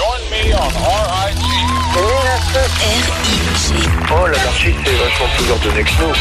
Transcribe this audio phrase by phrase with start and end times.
[0.00, 0.72] Join me on
[1.26, 1.44] RIG.
[1.94, 2.64] R-I-G.
[4.10, 6.14] Oh, l'anarchie, c'est vachement plus ordonné que nous.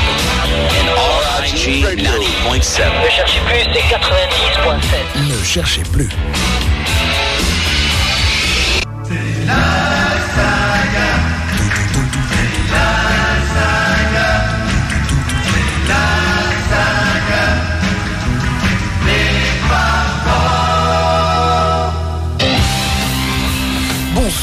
[1.40, 2.82] RIG 90.7.
[3.02, 5.30] Ne cherchez plus, c'est 90.7.
[5.30, 6.10] Ne cherchez plus.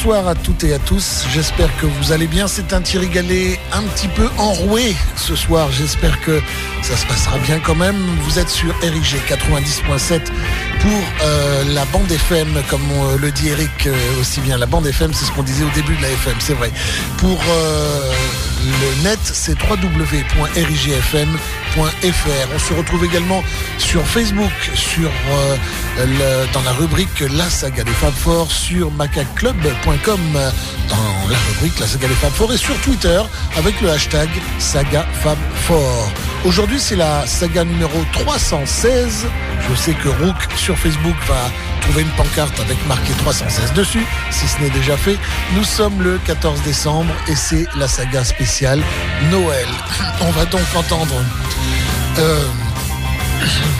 [0.06, 2.46] Bonsoir à toutes et à tous, j'espère que vous allez bien.
[2.46, 6.40] C'est un Thierry Gallet un petit peu enroué ce soir, j'espère que
[6.82, 7.96] ça se passera bien quand même.
[8.20, 10.20] Vous êtes sur RIG 90.7
[10.78, 10.92] pour
[11.24, 14.56] euh, la bande FM, comme on, le dit Eric euh, aussi bien.
[14.58, 16.70] La bande FM, c'est ce qu'on disait au début de la FM, c'est vrai.
[17.18, 18.12] Pour euh,
[18.62, 19.58] le net, c'est
[21.78, 23.42] On se retrouve également
[23.78, 24.50] sur Facebook,
[24.98, 30.20] euh, dans la rubrique La Saga des Fab Forts, sur macaclub.com,
[30.88, 33.20] dans la rubrique La Saga des Fab Forts, et sur Twitter
[33.56, 34.28] avec le hashtag
[34.58, 36.12] Saga Fab Fort.
[36.46, 39.26] Aujourd'hui, c'est la saga numéro 316.
[39.68, 44.46] Je sais que Rook sur Facebook va trouver une pancarte avec marqué 316 dessus, si
[44.46, 45.18] ce n'est déjà fait.
[45.56, 48.80] Nous sommes le 14 décembre et c'est la saga spéciale
[49.32, 49.66] Noël.
[50.20, 51.16] On va donc entendre.
[52.20, 52.38] euh,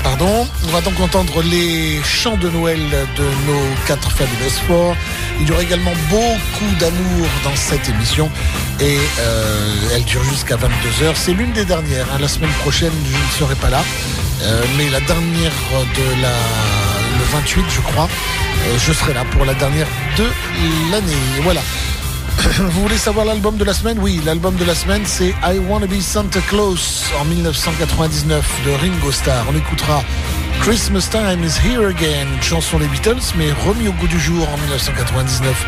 [0.02, 2.78] Pardon, on va donc entendre les chants de Noël
[3.16, 4.96] de nos quatre fabulous forts.
[5.40, 8.30] Il y aura également beaucoup d'amour dans cette émission
[8.80, 11.12] et euh, elle dure jusqu'à 22h.
[11.14, 12.06] C'est l'une des dernières.
[12.14, 12.18] hein.
[12.20, 13.82] La semaine prochaine, je ne serai pas là,
[14.42, 15.56] Euh, mais la dernière
[15.98, 16.28] de la
[17.18, 19.86] le 28, je crois, euh, je serai là pour la dernière
[20.18, 20.26] de
[20.90, 21.16] l'année.
[21.42, 21.62] Voilà.
[22.58, 23.98] Vous voulez savoir l'album de la semaine?
[24.00, 29.12] Oui, l'album de la semaine c'est I Wanna Be Santa Claus en 1999 de Ringo
[29.12, 29.44] Starr.
[29.50, 30.02] On écoutera
[30.60, 34.56] Christmas Time is Here Again, chanson des Beatles, mais remis au goût du jour en
[34.58, 35.66] 1999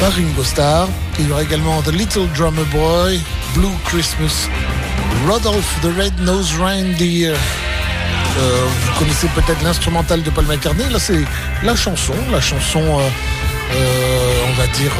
[0.00, 0.88] par Ringo Starr.
[1.18, 3.20] Il y aura également The Little Drummer Boy,
[3.54, 4.48] Blue Christmas,
[5.26, 7.34] Rodolph the Red-Nosed Reindeer.
[8.38, 10.88] Euh, vous connaissez peut-être l'instrumental de Paul McCartney.
[10.90, 11.24] Là, c'est
[11.62, 13.08] la chanson, la chanson, euh,
[13.74, 14.92] euh, on va dire.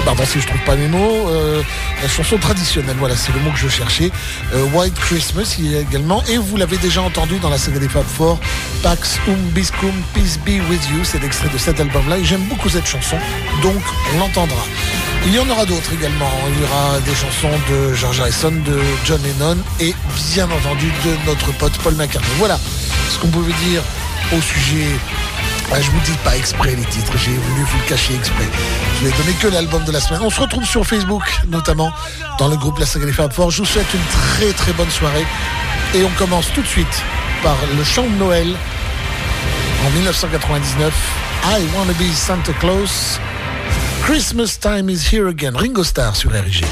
[0.00, 1.28] Euh, Pardon si je trouve pas mes mots.
[1.28, 1.62] euh,
[2.02, 4.10] la chanson traditionnelle, voilà, c'est le mot que je cherchais.
[4.54, 6.22] Euh, White Christmas, il y a également.
[6.28, 8.38] Et vous l'avez déjà entendu dans la saga des Fab Four,
[8.82, 11.04] Pax Um Biscum, Peace Be With You.
[11.04, 12.18] C'est l'extrait de cet album-là.
[12.18, 13.16] Et j'aime beaucoup cette chanson,
[13.62, 13.82] donc
[14.14, 14.62] on l'entendra.
[15.26, 16.30] Il y en aura d'autres également.
[16.54, 19.94] Il y aura des chansons de George Harrison, de John Lennon et
[20.32, 22.32] bien entendu de notre pote Paul McCartney.
[22.38, 22.58] Voilà
[23.10, 23.82] ce qu'on pouvait dire
[24.32, 24.86] au sujet
[25.72, 28.48] ah, je vous dis pas exprès les titres, j'ai voulu vous le cacher exprès.
[28.98, 30.20] Je vais donner que l'album de la semaine.
[30.22, 31.92] On se retrouve sur Facebook, notamment
[32.38, 33.50] dans le groupe La Saga des Fab Four.
[33.50, 35.24] Je vous souhaite une très très bonne soirée.
[35.94, 37.02] Et on commence tout de suite
[37.42, 38.48] par le chant de Noël
[39.86, 40.92] en 1999.
[41.44, 43.20] I Wanna Be Santa Claus.
[44.02, 45.56] Christmas Time is Here Again.
[45.56, 46.64] Ringo Starr sur RG.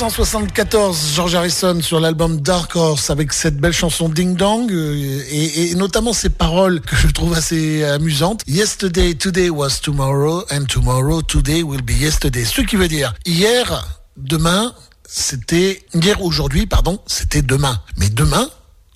[0.00, 5.74] 1974, George Harrison sur l'album Dark Horse avec cette belle chanson Ding Dong euh, et,
[5.74, 8.40] notamment ces paroles que je trouve assez amusantes.
[8.46, 12.46] Yesterday, today was tomorrow and tomorrow, today will be yesterday.
[12.46, 14.72] Ce qui veut dire hier, demain,
[15.06, 17.78] c'était hier aujourd'hui, pardon, c'était demain.
[17.98, 18.48] Mais demain,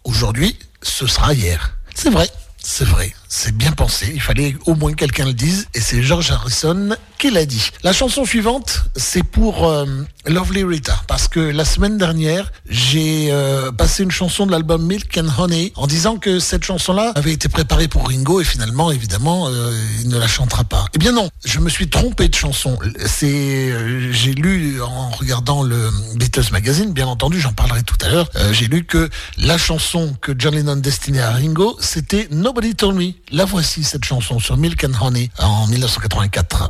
[0.04, 1.76] aujourd'hui, ce sera hier.
[1.94, 3.12] C'est vrai, c'est vrai.
[3.36, 7.32] C'est bien pensé, il fallait au moins quelqu'un le dise, et c'est George Harrison qui
[7.32, 7.70] l'a dit.
[7.82, 9.86] La chanson suivante, c'est pour euh,
[10.26, 15.18] Lovely Rita, parce que la semaine dernière, j'ai euh, passé une chanson de l'album Milk
[15.18, 19.48] and Honey, en disant que cette chanson-là avait été préparée pour Ringo, et finalement, évidemment,
[19.48, 20.84] euh, il ne la chantera pas.
[20.94, 22.78] Eh bien non, je me suis trompé de chanson.
[23.04, 28.30] C'est, j'ai lu en regardant le Beatles Magazine, bien entendu, j'en parlerai tout à l'heure,
[28.52, 33.12] j'ai lu que la chanson que John Lennon destinait à Ringo, c'était Nobody Told Me.
[33.32, 36.68] La voici cette chanson sur Milk and Honey en 1984.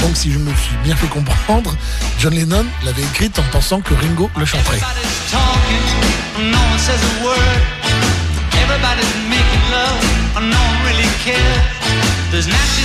[0.00, 1.74] Donc si je me suis bien fait comprendre,
[2.18, 4.80] John Lennon l'avait écrite en pensant que Ringo le chanterait.
[12.46, 12.84] nothing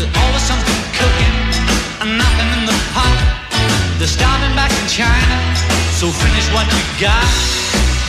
[0.00, 1.36] There's always something cooking,
[2.00, 3.20] and nothing in the pot.
[3.98, 5.36] They're starving back in China,
[5.92, 7.99] so finish what you got.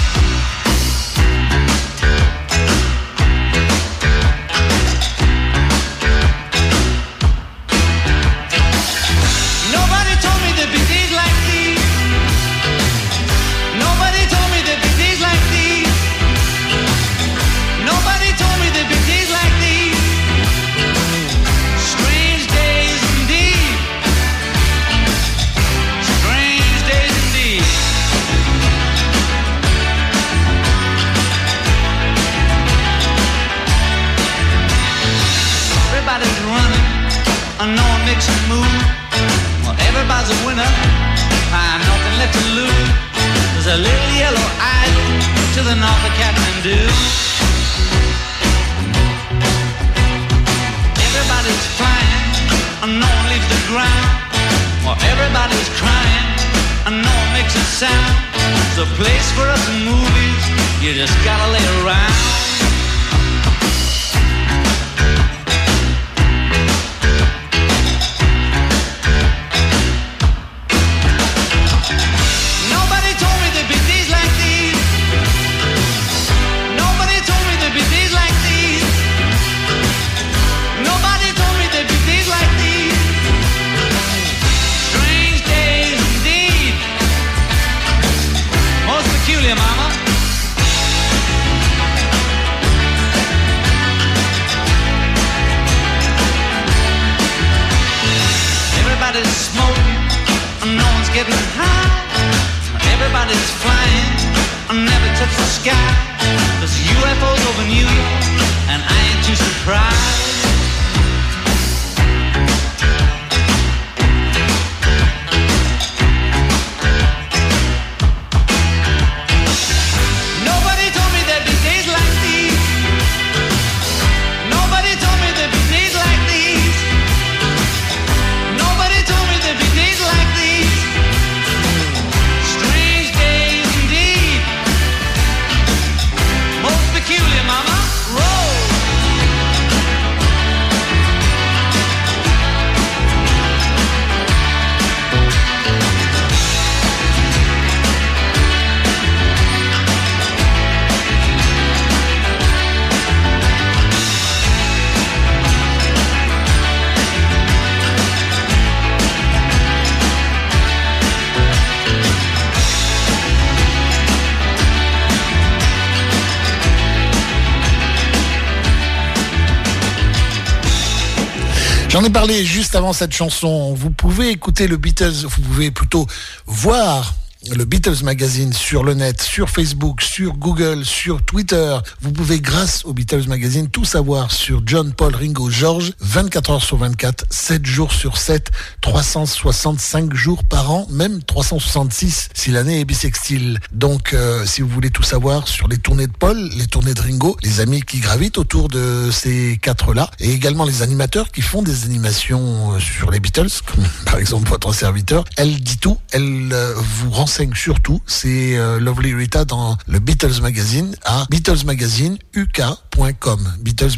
[172.14, 173.74] Parlé juste avant cette chanson.
[173.74, 176.06] Vous pouvez écouter le Beatles, vous pouvez plutôt
[176.46, 177.16] voir
[177.50, 181.76] le Beatles Magazine sur le net, sur Facebook, sur Google, sur Twitter.
[182.02, 186.64] Vous pouvez, grâce au Beatles Magazine, tout savoir sur John, Paul, Ringo, George, 24 heures
[186.64, 192.86] sur 24, 7 jours sur 7, 365 jours par an, même 366 si l'année est
[192.86, 193.60] bisextile.
[193.72, 197.02] Donc, euh, si vous voulez tout savoir sur les tournées de Paul, les tournées de
[197.02, 201.64] Ringo, les amis qui gravitent autour de ces quatre-là, et également les animateurs qui font
[201.64, 206.50] des animations euh, sur les Beatles, comme par exemple votre serviteur, elle dit tout, elle
[206.54, 213.54] euh, vous renseigne surtout, c'est euh, Lovely Rita dans le Beatles Magazine à BeatlesMagazineuk.com.
[213.62, 213.92] Beatles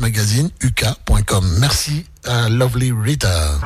[0.62, 1.58] UK.com.
[1.60, 3.60] Merci à Lovely Rita.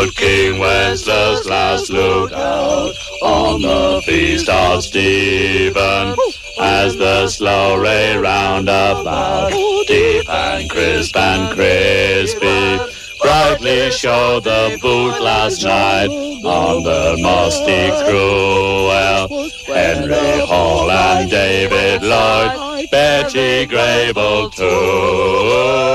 [0.00, 6.16] Good King Wenceslas looked out on the feast of Stephen
[6.58, 9.50] as the slow ray round about,
[9.86, 12.78] deep and crisp and crispy,
[13.20, 19.50] brightly showed the boot last night on the musty cruel.
[19.66, 25.90] Henry Hall and David Lloyd, Betty Grable too.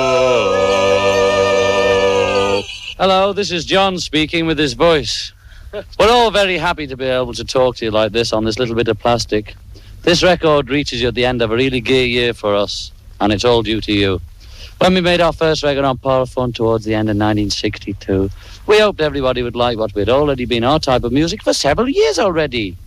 [2.98, 5.34] Hello, this is John speaking with his voice.
[5.74, 8.58] We're all very happy to be able to talk to you like this on this
[8.58, 9.54] little bit of plastic.
[10.04, 13.34] This record reaches you at the end of a really gay year for us, and
[13.34, 14.22] it's all due to you.
[14.78, 18.30] When we made our first record on Parlophone towards the end of 1962,
[18.66, 21.90] we hoped everybody would like what we'd already been our type of music for several
[21.90, 22.78] years already.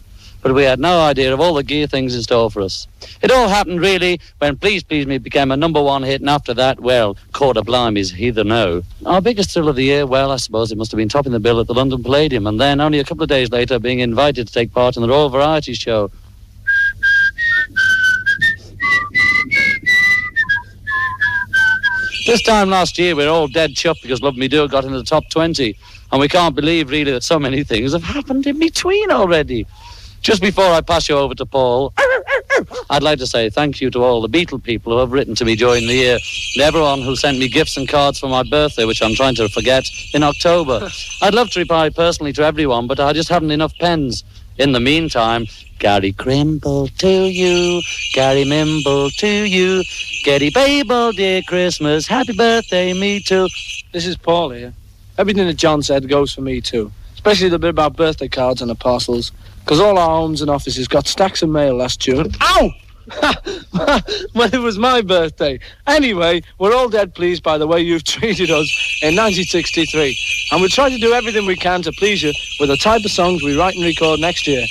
[0.43, 2.87] But we had no idea of all the gear things in store for us.
[3.23, 6.55] It all happened really when Please Please Me became a number one hit, and after
[6.55, 8.83] that, well, Quarter Blimey's Heather No.
[9.05, 11.41] Our biggest thrill of the year, well, I suppose it must have been topping the
[11.41, 14.47] bill at the London Palladium, and then only a couple of days later being invited
[14.47, 16.11] to take part in the Royal Variety Show.
[22.27, 24.99] This time last year, we are all dead chuffed because Love Me Do got into
[24.99, 25.75] the top 20,
[26.13, 29.67] and we can't believe really that so many things have happened in between already.
[30.21, 31.93] Just before I pass you over to Paul,
[32.91, 35.45] I'd like to say thank you to all the Beatle people who have written to
[35.45, 36.19] me during the year,
[36.55, 39.49] and everyone who sent me gifts and cards for my birthday, which I'm trying to
[39.49, 40.89] forget, in October.
[41.23, 44.25] I'd love to reply personally to everyone, but I just haven't enough pens.
[44.59, 45.47] In the meantime,
[45.79, 47.81] Gary Crimble to you,
[48.13, 49.85] Gary Mimble to you,
[50.25, 53.49] Getty Babel, dear Christmas, happy birthday, me too.
[53.93, 54.75] This is Paul here.
[55.17, 58.69] Everything that John said goes for me too, especially the bit about birthday cards and
[58.69, 59.31] the parcels,
[59.69, 62.33] because all our homes and offices got stacks of mail last June.
[62.41, 62.71] Ow!
[64.33, 65.61] when it was my birthday.
[65.87, 68.67] Anyway, we're all dead pleased by the way you've treated us
[69.03, 70.19] in 1963.
[70.51, 73.11] And we'll try to do everything we can to please you with the type of
[73.11, 74.65] songs we write and record next year.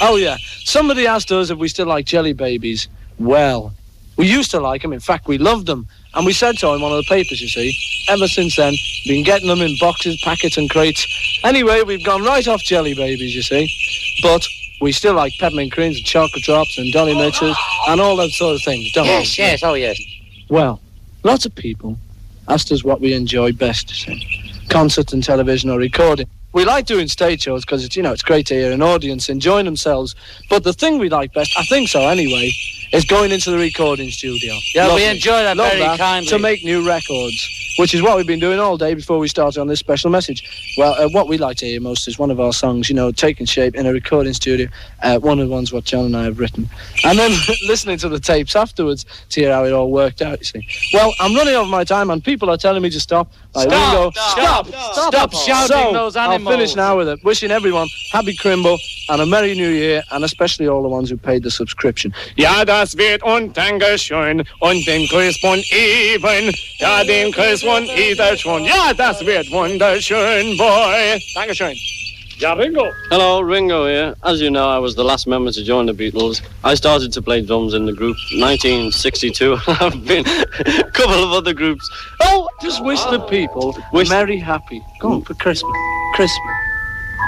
[0.00, 0.36] Oh, yeah.
[0.64, 2.88] Somebody asked us if we still like jelly babies.
[3.20, 3.72] Well,
[4.16, 4.92] we used to like them.
[4.92, 5.86] In fact, we loved them.
[6.14, 7.76] And we said so in one of the papers, you see.
[8.08, 8.74] Ever since then,
[9.06, 11.06] been getting them in boxes, packets, and crates.
[11.44, 13.70] Anyway, we've gone right off jelly babies, you see.
[14.22, 14.44] But
[14.80, 17.56] we still like peppermint creams and chocolate drops and dolly mitches
[17.88, 19.44] and all that sort of things, don't Yes, we?
[19.44, 20.00] yes, oh yes.
[20.48, 20.80] Well,
[21.22, 21.96] lots of people
[22.48, 24.50] asked us what we enjoy best, you see.
[24.68, 26.26] Concert and television or recording.
[26.52, 29.28] We like doing stage shows because it's, you know, it's great to hear an audience
[29.28, 30.16] enjoying themselves.
[30.48, 32.50] But the thing we like best, I think so anyway,
[32.92, 34.54] is going into the recording studio.
[34.74, 36.28] Yeah, we enjoy that Love very that, kindly.
[36.30, 39.60] To make new records, which is what we've been doing all day before we started
[39.60, 40.74] on this special message.
[40.76, 43.12] Well, uh, what we like to hear most is one of our songs, you know,
[43.12, 44.68] taking shape in a recording studio.
[45.02, 46.68] Uh, one of the ones what John and I have written.
[47.04, 47.30] And then
[47.68, 50.66] listening to the tapes afterwards to hear how it all worked out, you see.
[50.92, 53.32] Well, I'm running over my time and people are telling me to stop.
[53.54, 57.24] Like Stop, Ringo, stop, stop, stop shouting So, those I'll finish now with it.
[57.24, 61.16] Wishing everyone happy Crimble and a Merry New Year, and especially all the ones who
[61.16, 62.14] paid the subscription.
[62.36, 66.50] Ja, das wird und Dankeschön und den Grüß von Even.
[66.78, 68.64] Ja, den Grüß von Ida schon.
[68.64, 71.22] Ja, das wird wunderschön, boy.
[71.34, 71.76] Dankeschön.
[72.38, 72.86] Ja, Ringo.
[73.10, 74.16] Hello, Ringo here.
[74.22, 76.40] As you know, I was the last member to join the Beatles.
[76.64, 79.58] I started to play drums in the group 1962.
[79.68, 81.86] I've been a couple of other groups.
[82.22, 84.80] Oh, just wish the people Wish- Merry Happy.
[85.00, 85.76] Go on for Christmas.
[86.14, 86.56] Christmas.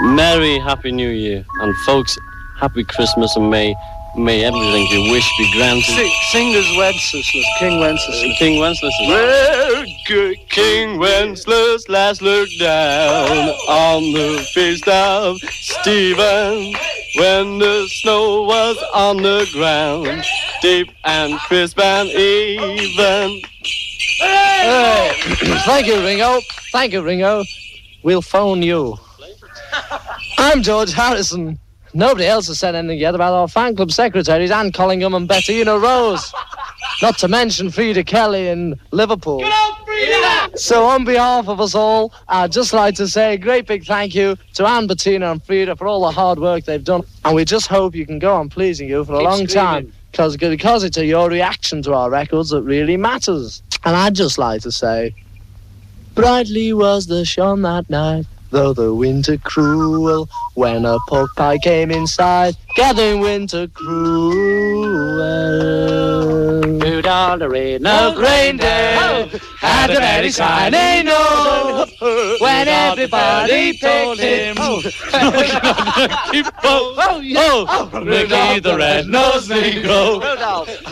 [0.01, 1.45] Merry Happy New Year.
[1.61, 2.17] And folks,
[2.59, 3.75] Happy Christmas and may
[4.15, 5.83] may everything you wish be granted.
[5.83, 8.23] Sing, singers Wenceslas, King Wenceslas.
[8.23, 8.93] Uh, King Wenceslas.
[9.07, 16.73] Well, good King Wenceslas last looked down on the feast of Stephen
[17.15, 20.23] when the snow was on the ground,
[20.61, 23.41] deep and crisp and even.
[24.19, 25.11] Hey,
[25.65, 26.39] thank you, Ringo.
[26.71, 27.43] Thank you, Ringo.
[28.03, 28.97] We'll phone you.
[30.37, 31.59] I'm George Harrison.
[31.93, 35.77] Nobody else has said anything yet about our fan club secretaries, Anne Collingham and Bettina
[35.77, 36.33] Rose.
[37.01, 39.43] Not to mention Freda Kelly in Liverpool.
[40.55, 44.15] So on behalf of us all, I'd just like to say a great big thank
[44.15, 47.03] you to Anne, Bettina and Freda for all the hard work they've done.
[47.25, 49.83] And we just hope you can go on pleasing you for a Keep long time.
[49.83, 49.93] screaming.
[50.11, 53.63] Because, because it's your reaction to our records that really matters.
[53.83, 55.15] And I'd just like to say,
[56.13, 60.29] Brightly was the shone that night, though the winter cruel.
[60.53, 64.33] When a pork pie came inside, gathering winter cruel.
[66.79, 69.27] Rudolph the red-nosed reindeer
[69.59, 71.92] had a very shiny nose.
[72.01, 74.81] When everybody told him, oh,
[76.63, 80.21] oh, oh, Ricky the red-nosed negro.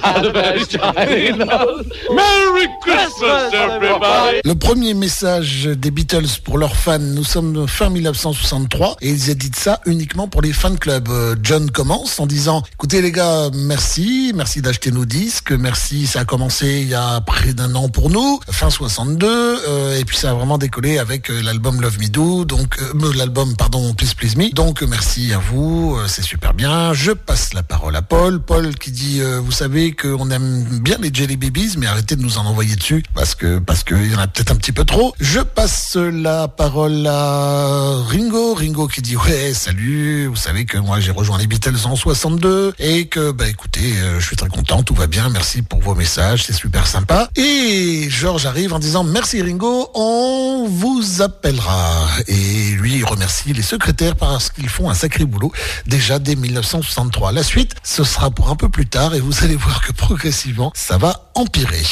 [0.03, 1.91] Had a very shiny nose.
[2.13, 4.41] Merry Christmas, everybody!
[4.43, 9.55] Le premier message des Beatles pour leurs fans, nous sommes fin 1963 et ils éditent
[9.55, 11.09] ça uniquement pour les fan clubs.
[11.09, 16.21] Euh, John commence en disant écoutez les gars, merci, merci d'acheter nos disques, merci, ça
[16.21, 20.17] a commencé il y a près d'un an pour nous, fin 62, euh, et puis
[20.17, 24.13] ça a vraiment décollé avec euh, l'album Love Me Do, donc euh, l'album pardon Please
[24.15, 24.53] Please Me.
[24.53, 26.93] Donc euh, merci à vous, euh, c'est super bien.
[26.93, 30.97] Je passe la parole à Paul, Paul qui dit euh, vous savez qu'on aime bien
[31.01, 34.15] les Jelly Babies, mais arrêtez de nous en envoyer dessus parce que parce qu'il y
[34.15, 35.15] en a peut-être un petit peu trop.
[35.19, 40.99] Je passe la parole à Ringo, Ringo qui dit ouais salut, vous savez que moi
[40.99, 44.83] j'ai rejoint les Beatles en 62 et que bah écoutez, euh, je suis très content,
[44.83, 47.29] tout va bien, merci pour vos messages, c'est super sympa.
[47.35, 52.07] Et Georges arrive en disant merci Ringo, on vous appellera.
[52.27, 55.51] Et lui remercie les secrétaires parce qu'ils font un sacré boulot
[55.85, 57.31] déjà dès 1963.
[57.33, 60.71] La suite, ce sera pour un peu plus tard et vous allez voir que progressivement
[60.73, 61.83] ça va empirer.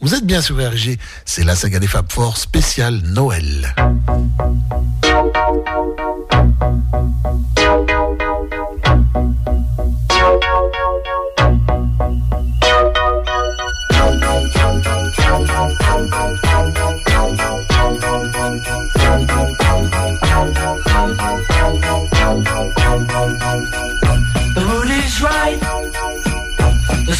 [0.00, 3.74] Vous êtes bien sur RG, c'est la saga des Fab Four spéciale Noël.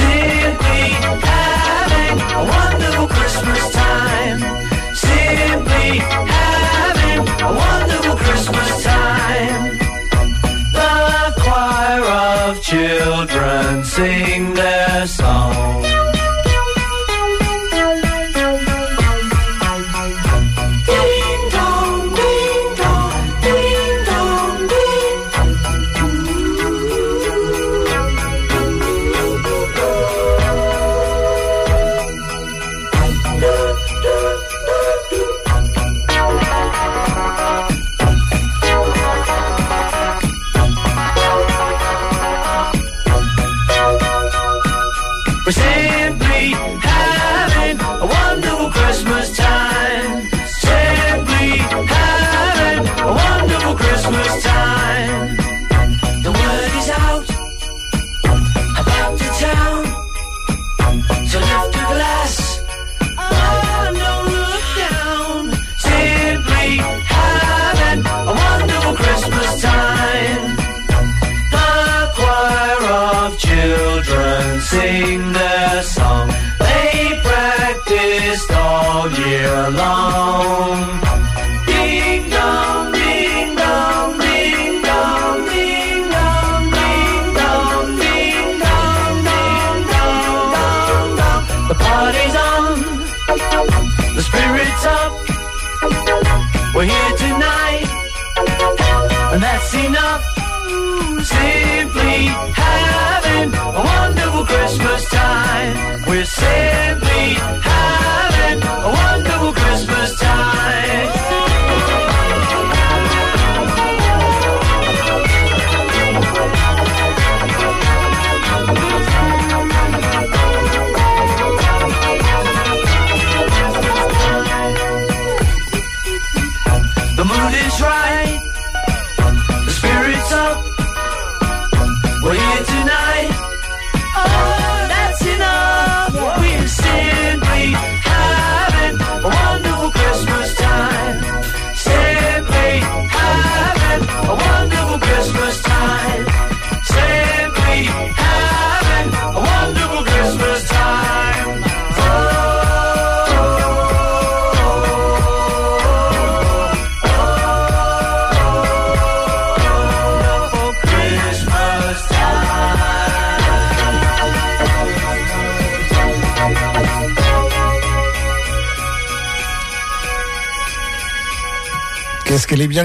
[0.00, 0.84] Simply
[1.28, 4.38] having a wonderful Christmas time.
[4.94, 5.88] Simply
[6.36, 9.62] having a wonderful Christmas time.
[10.78, 15.89] The choir of children sing their song.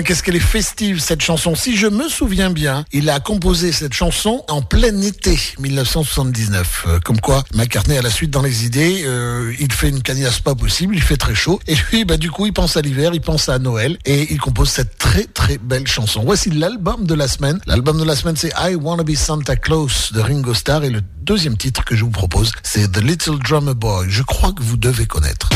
[0.04, 1.56] Qu'est-ce qu'elle est festive cette chanson.
[1.56, 6.86] Si je me souviens bien, il a composé cette chanson en plein été 1979.
[6.88, 9.04] Euh, comme quoi, McCartney a la suite dans les idées.
[9.06, 11.60] euh, il fait une cagnasse pas possible, il fait très chaud.
[11.68, 14.40] Et lui, bah du coup, il pense à l'hiver, il pense à Noël et il
[14.40, 16.24] compose cette très très belle chanson.
[16.26, 17.60] Voici l'album de la semaine.
[17.66, 21.02] L'album de la semaine, c'est I Wanna Be Santa Claus de Ringo Starr et le
[21.22, 24.08] deuxième titre que je vous propose, c'est The Little Drummer Boy.
[24.10, 25.50] Je crois que vous devez connaître.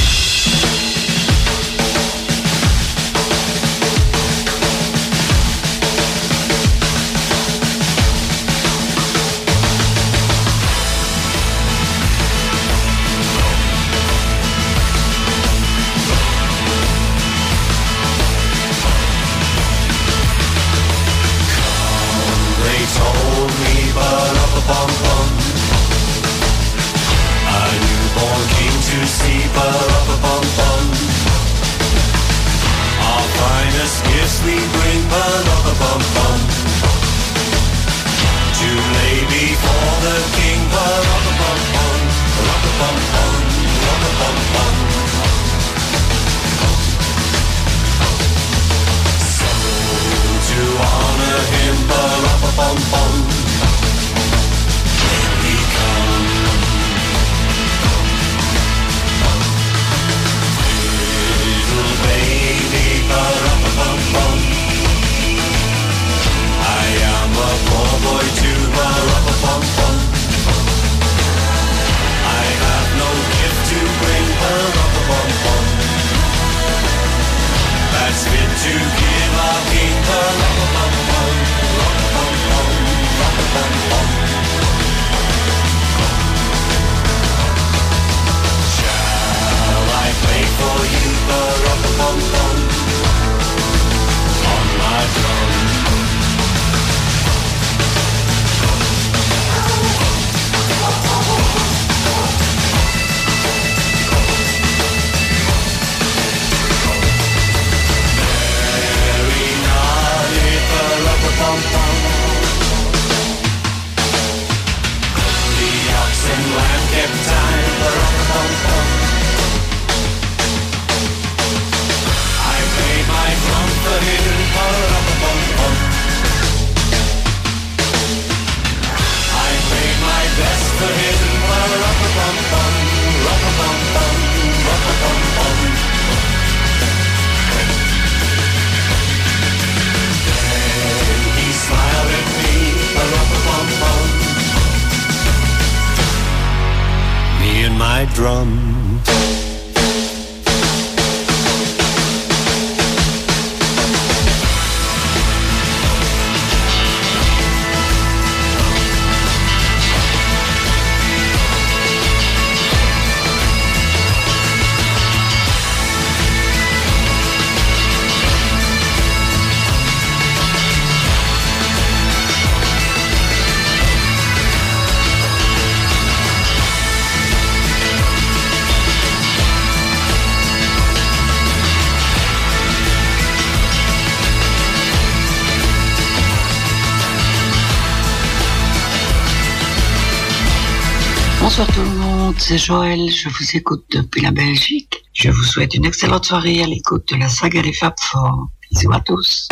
[191.60, 195.04] Bonsoir tout le monde, c'est Joël, je vous écoute depuis la Belgique.
[195.12, 198.48] Je vous souhaite une excellente soirée à l'écoute de la saga des Fab Four.
[198.72, 199.50] Bisous à tous.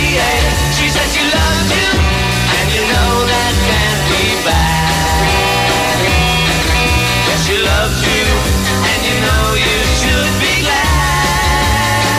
[0.00, 1.92] She said she loves you,
[2.56, 6.00] and you know that can't be bad.
[7.28, 8.24] Yes, she loves you,
[8.80, 12.16] and you know you should be glad.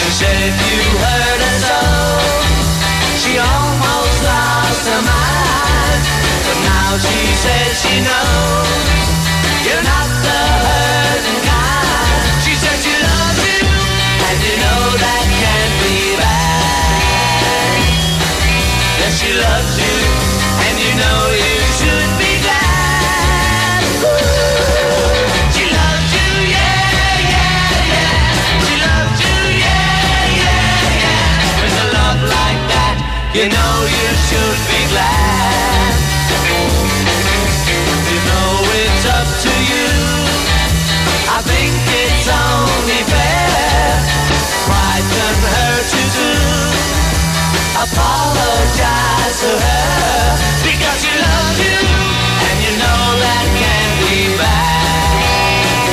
[0.00, 1.80] She said you hurt her so,
[3.20, 6.00] she almost lost her mind.
[6.48, 8.88] But now she says she knows
[9.68, 10.15] you're not
[19.36, 19.96] loves you,
[20.66, 23.82] and you know you should be glad.
[25.54, 26.80] She loves you, yeah,
[27.34, 28.64] yeah, yeah.
[28.64, 31.60] She loves you, yeah, yeah, yeah.
[31.60, 32.96] With a love like that,
[33.36, 34.75] you know you should be
[47.76, 50.32] Apologize to her
[50.64, 51.12] because you
[52.48, 55.84] and you know that can't be bad.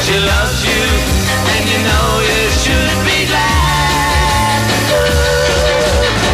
[0.00, 0.84] She loves you
[1.44, 4.64] and you know you should be glad.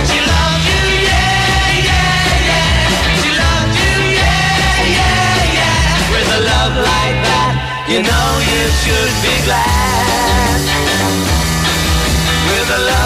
[0.07, 2.79] She loves you, yeah, yeah, yeah.
[3.19, 6.15] She loves you, yeah, yeah, yeah.
[6.15, 7.59] With a love like that,
[7.91, 10.63] you know you should be glad.
[12.47, 13.06] With a love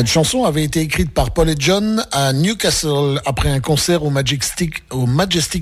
[0.00, 4.08] Cette chanson avait été écrite par Paul et John à Newcastle après un concert au
[4.08, 4.82] Majestic,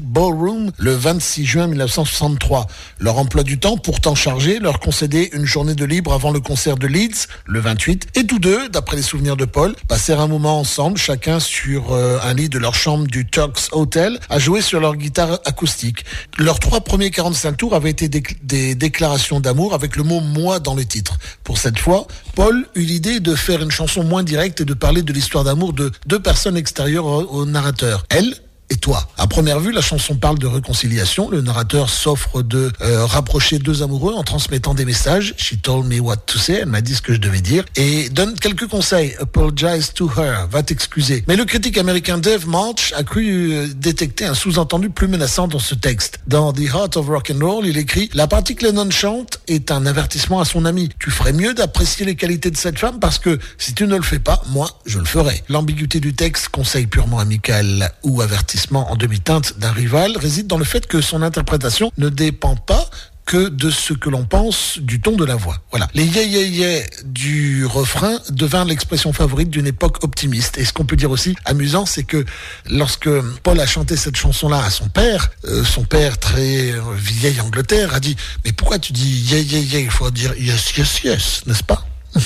[0.04, 2.68] Ballroom le 26 juin 1963.
[3.00, 6.76] Leur emploi du temps, pourtant chargé, leur concédait une journée de libre avant le concert
[6.76, 10.60] de Leeds le 28 et tous deux, d'après les souvenirs de Paul, passèrent un moment
[10.60, 14.78] ensemble, chacun sur euh, un lit de leur chambre du Turks Hotel, à jouer sur
[14.78, 16.04] leur guitare acoustique.
[16.36, 20.60] Leurs trois premiers 45 tours avaient été des, des déclarations d'amour avec le mot moi
[20.60, 21.18] dans le titre.
[21.42, 25.12] Pour cette fois, Paul eut l'idée de faire une chanson moins et de parler de
[25.12, 28.04] l'histoire d'amour de deux personnes extérieures au narrateur.
[28.10, 28.34] Elle
[28.70, 29.08] et toi.
[29.16, 31.30] À première vue, la chanson parle de réconciliation.
[31.30, 35.34] Le narrateur s'offre de euh, rapprocher deux amoureux en transmettant des messages.
[35.36, 36.60] She told me what to say.
[36.62, 37.64] Elle m'a dit ce que je devais dire.
[37.76, 39.14] Et donne quelques conseils.
[39.20, 40.48] Apologize to her.
[40.50, 41.24] Va t'excuser.
[41.28, 45.58] Mais le critique américain Dave March a cru euh, détecter un sous-entendu plus menaçant dans
[45.58, 46.20] ce texte.
[46.26, 49.70] Dans The Heart of Rock and Roll, il écrit La partie que Lennon chante est
[49.70, 50.90] un avertissement à son ami.
[50.98, 54.02] Tu ferais mieux d'apprécier les qualités de cette femme parce que si tu ne le
[54.02, 55.42] fais pas, moi, je le ferai.
[55.48, 60.64] L'ambiguïté du texte, conseil purement amical ou avertissement en demi-teinte d'un rival réside dans le
[60.64, 62.88] fait que son interprétation ne dépend pas
[63.28, 65.58] que de ce que l'on pense du ton de la voix.
[65.70, 65.86] Voilà.
[65.92, 70.56] Les yé du refrain devint l'expression favorite d'une époque optimiste.
[70.56, 72.24] Et ce qu'on peut dire aussi amusant, c'est que
[72.70, 73.10] lorsque
[73.42, 77.92] Paul a chanté cette chanson-là à son père, euh, son père très euh, vieille Angleterre
[77.92, 78.16] a dit
[78.46, 79.80] mais pourquoi tu dis yé yé yé?
[79.80, 81.84] Il faut dire yes yes yes, n'est-ce pas?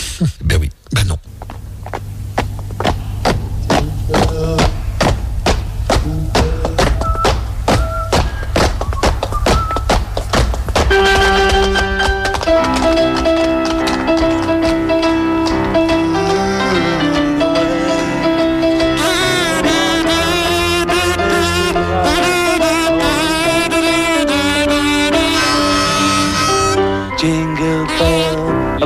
[0.44, 1.18] Ben oui, ben non.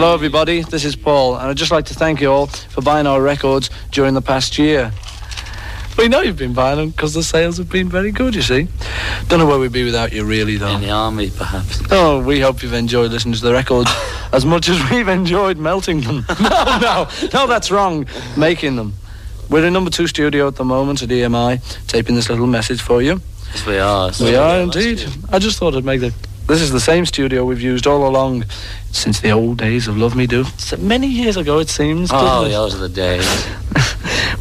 [0.07, 0.62] Hello, everybody.
[0.62, 3.71] This is Paul, and I'd just like to thank you all for buying our records
[3.90, 4.92] during the past year.
[5.99, 8.69] We know you've been buying them because the sales have been very good, you see.
[9.27, 10.77] Don't know where we'd be without you, really, though.
[10.77, 11.83] In the army, perhaps.
[11.90, 13.90] Oh, we hope you've enjoyed listening to the records
[14.33, 16.25] as much as we've enjoyed melting them.
[16.40, 18.07] no, no, no, that's wrong.
[18.37, 18.95] Making them.
[19.51, 23.03] We're in number two studio at the moment at EMI, taping this little message for
[23.03, 23.21] you.
[23.49, 24.12] Yes, we are.
[24.21, 25.05] We are indeed.
[25.33, 26.14] I just thought I'd make the.
[26.47, 28.44] This is the same studio we've used all along
[28.92, 30.44] since the old days of Love Me Do.
[30.59, 32.11] So many years ago, it seems.
[32.12, 32.55] Oh, doesn't it?
[32.55, 33.47] those are the days.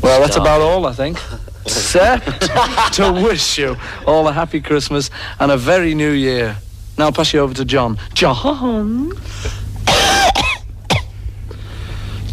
[0.01, 1.17] Well, that's about all, I think.
[1.65, 2.19] Sir,
[2.93, 3.75] to wish you
[4.05, 6.57] all a happy Christmas and a very new year.
[6.95, 7.97] Now I'll pass you over to John.
[8.13, 9.11] John?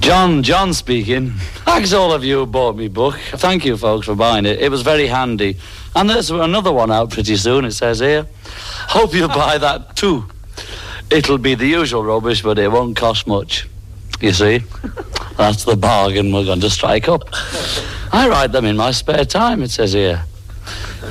[0.01, 1.31] John, John speaking.
[1.65, 3.19] Thanks all of you who bought me book.
[3.37, 4.61] Thank you folks for buying it.
[4.61, 5.57] It was very handy.
[5.95, 8.27] And there's another one out pretty soon, it says here.
[8.89, 10.25] Hope you buy that too.
[11.11, 13.69] It'll be the usual rubbish, but it won't cost much.
[14.21, 14.63] You see?
[15.37, 17.25] That's the bargain we're going to strike up.
[18.13, 20.25] I write them in my spare time, it says here.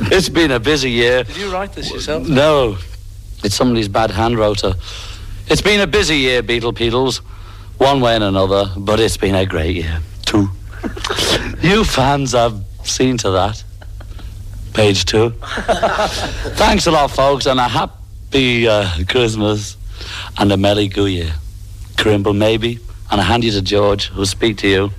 [0.03, 1.23] It's been a busy year.
[1.23, 2.27] Did you write this yourself?
[2.27, 2.77] No,
[3.43, 4.73] it's somebody's bad hand rotor.
[5.47, 7.17] It's been a busy year, Beatle Beatles,
[7.77, 10.49] one way and another, but it's been a great year, too.
[11.61, 13.63] you fans have seen to that.
[14.73, 15.29] Page two.
[16.55, 19.75] Thanks a lot, folks, and a happy uh, Christmas
[20.37, 21.33] and a Merry Go Year.
[21.97, 22.79] Crimble, maybe,
[23.11, 24.91] and I hand you to George, who'll speak to you.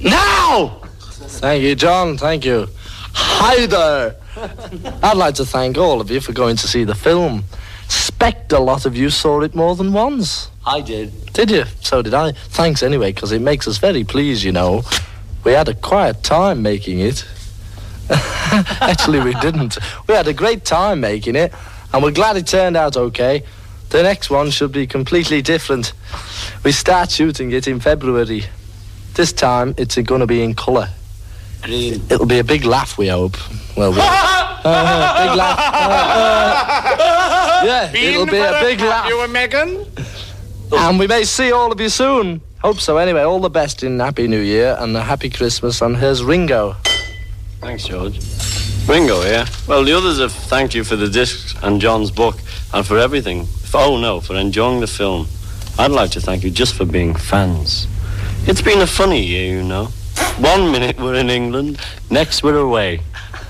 [0.00, 0.80] Now!
[1.00, 2.16] Thank you, John.
[2.16, 2.68] Thank you.
[3.12, 4.16] Hi there.
[5.02, 7.44] I'd like to thank all of you for going to see the film.
[7.84, 10.50] Expect a lot of you saw it more than once.
[10.66, 11.32] I did.
[11.32, 11.64] Did you?
[11.80, 12.32] So did I.
[12.32, 14.82] Thanks anyway, because it makes us very pleased, you know.
[15.44, 17.24] We had a quiet time making it.
[18.80, 19.78] Actually, we didn't.
[20.06, 21.52] We had a great time making it,
[21.92, 23.42] and we're glad it turned out okay.
[23.90, 25.92] The next one should be completely different.
[26.64, 28.44] We start shooting it in February.
[29.14, 30.88] This time, it's going to be in colour.
[31.62, 32.02] Green.
[32.10, 33.36] It'll be a big laugh, we hope.
[33.76, 33.98] Well, we
[34.66, 35.58] Uh, big laugh.
[37.64, 39.06] yeah, it'll be a big laugh.
[39.08, 39.86] You and Megan?
[40.72, 42.40] And we may see all of you soon.
[42.62, 42.96] Hope so.
[42.96, 45.82] Anyway, all the best in Happy New Year and a Happy Christmas.
[45.82, 46.76] And here's Ringo.
[47.64, 48.20] Thanks, George.
[48.86, 49.46] Ringo, yeah?
[49.66, 52.36] Well, the others have thanked you for the discs and John's book
[52.74, 53.46] and for everything.
[53.72, 55.26] Oh, no, for enjoying the film.
[55.78, 57.86] I'd like to thank you just for being fans.
[58.46, 59.86] It's been a funny year, you know.
[60.38, 63.00] One minute we're in England, next we're away.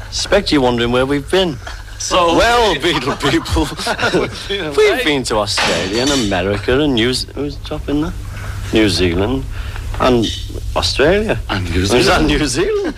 [0.07, 1.57] Expect you're wondering where we've been.
[1.99, 3.67] So well, Beatle people,
[4.77, 7.59] we've been to Australia and America and New Ze- who's
[7.89, 8.12] in there?
[8.73, 9.45] New Zealand
[10.01, 10.25] and
[10.77, 11.41] Australia.
[11.51, 12.95] And New Is that New Zealand?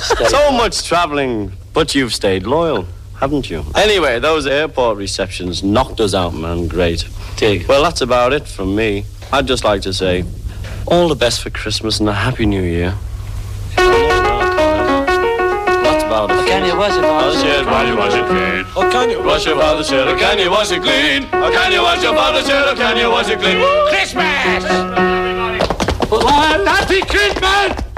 [0.00, 2.86] So much travelling, but you've stayed loyal,
[3.18, 3.64] haven't you?
[3.74, 6.68] Anyway, those airport receptions knocked us out, man.
[6.68, 7.06] Great.
[7.36, 7.66] Dig.
[7.68, 9.04] Well, that's about it from me.
[9.32, 10.24] I'd just like to say
[10.86, 12.94] all the best for Christmas and a happy new year.
[13.76, 13.88] That's
[16.04, 16.48] about it.
[16.48, 18.64] Can you wash it, Father's shirt while you wash it clean?
[18.76, 19.22] Oh, can you?
[19.22, 21.24] Wash your father's shirt, or can you wash it clean?
[21.24, 23.58] Or can you wash your father's shirt, or can you wash it clean?
[23.88, 24.64] Christmas!
[26.66, 27.89] Happy Christmas!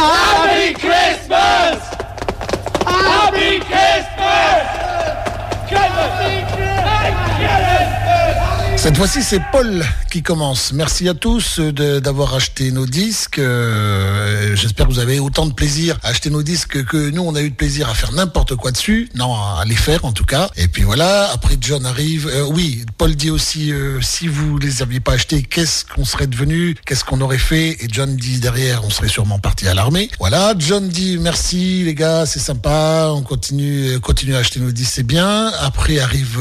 [0.00, 1.78] Happy Christmas!
[2.86, 4.00] Happy Christmas!
[8.80, 10.72] Cette fois-ci, c'est Paul qui commence.
[10.72, 13.38] Merci à tous d'avoir acheté nos disques.
[13.38, 17.34] Euh, J'espère que vous avez autant de plaisir à acheter nos disques que nous, on
[17.34, 19.10] a eu de plaisir à faire n'importe quoi dessus.
[19.14, 20.48] Non, à les faire en tout cas.
[20.56, 22.26] Et puis voilà, après John arrive.
[22.26, 26.26] Euh, oui, Paul dit aussi, euh, si vous les aviez pas achetés, qu'est-ce qu'on serait
[26.26, 26.74] devenu?
[26.86, 27.84] Qu'est-ce qu'on aurait fait?
[27.84, 30.08] Et John dit derrière, on serait sûrement parti à l'armée.
[30.18, 34.92] Voilà, John dit merci les gars, c'est sympa, on continue, continue à acheter nos disques,
[34.94, 35.48] c'est bien.
[35.60, 36.38] Après arrive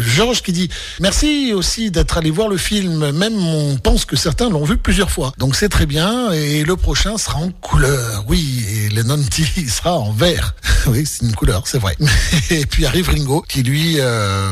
[0.00, 0.70] Georges qui dit
[1.00, 3.10] merci aussi d'être allé voir le film.
[3.12, 5.32] Même on pense que certains l'ont vu plusieurs fois.
[5.38, 6.30] Donc c'est très bien.
[6.32, 8.24] Et le prochain sera en couleur.
[8.28, 10.54] Oui, et Lennon dit il sera en vert.
[10.88, 11.96] oui, c'est une couleur, c'est vrai.
[12.50, 13.98] Et puis arrive Ringo qui lui,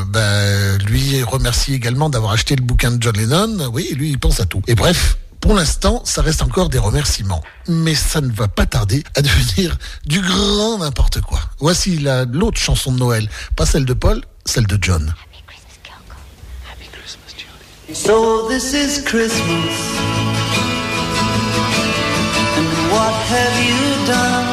[0.07, 3.69] ben, lui remercie également d'avoir acheté le bouquin de John Lennon.
[3.71, 4.61] Oui, lui il pense à tout.
[4.67, 5.17] Et bref.
[5.41, 7.41] Pour l'instant, ça reste encore des remerciements.
[7.69, 11.39] Mais ça ne va pas tarder à devenir du grand n'importe quoi.
[11.59, 13.29] Voici la- l'autre chanson de Noël.
[13.55, 15.13] Pas celle de Paul, celle de John.
[17.93, 19.75] So this is Christmas.
[22.57, 24.49] And what have you done?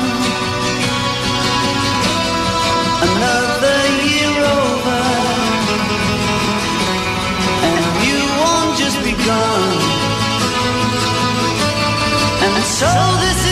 [3.09, 5.03] Another year over.
[7.69, 9.69] And you won't just begun.
[12.41, 13.46] And so this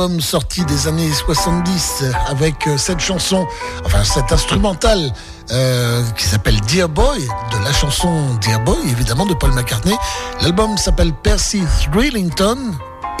[0.00, 3.46] album sorti des années 70 avec euh, cette chanson,
[3.84, 5.12] enfin cet instrumental
[5.50, 9.94] euh, qui s'appelle Dear Boy, de la chanson Dear Boy, évidemment de Paul McCartney.
[10.40, 12.72] L'album s'appelle Percy Thrillington.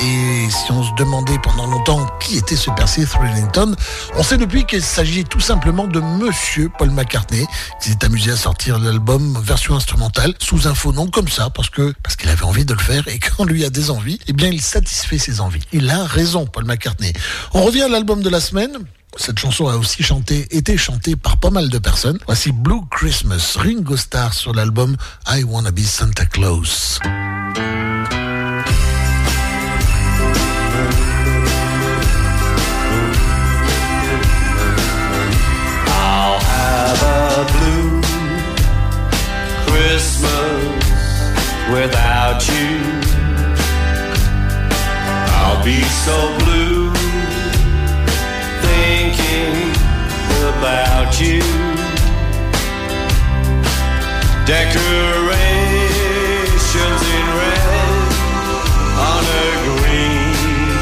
[0.02, 3.74] Et si on se demandait pendant longtemps qui était ce Percy Thrillington,
[4.16, 7.46] on sait depuis qu'il s'agit tout simplement de Monsieur Paul McCartney,
[7.82, 11.68] qui s'est amusé à sortir l'album version instrumentale sous un faux nom comme ça, parce
[11.68, 14.32] que parce qu'il avait envie de le faire et quand lui a des envies, eh
[14.32, 15.62] bien il satisfait ses envies.
[15.72, 17.12] Il a raison, Paul McCartney.
[17.52, 18.78] On revient à l'album de la semaine.
[19.16, 22.18] Cette chanson a aussi chanté, été chantée par pas mal de personnes.
[22.26, 24.96] Voici Blue Christmas, Ringo Starr sur l'album
[25.28, 27.00] I Wanna Be Santa Claus.
[36.90, 38.02] I'll have a blue
[39.64, 40.58] Christmas
[41.70, 42.82] without you.
[45.38, 46.90] I'll be so blue
[48.66, 49.54] thinking
[50.50, 51.42] about you.
[54.44, 55.30] Decorations
[57.14, 58.10] in red
[58.98, 59.46] on a
[59.78, 60.34] green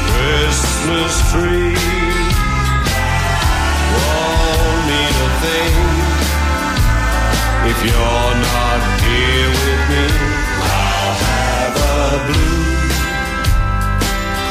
[0.09, 1.78] Christmas tree
[7.85, 10.05] you're not here with me.
[10.67, 12.67] I'll have a blue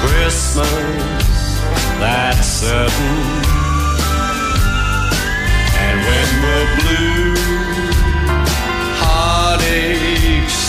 [0.01, 1.61] Christmas,
[2.01, 3.19] that's certain.
[5.85, 6.29] And when
[6.79, 7.37] blue
[9.03, 10.65] heartaches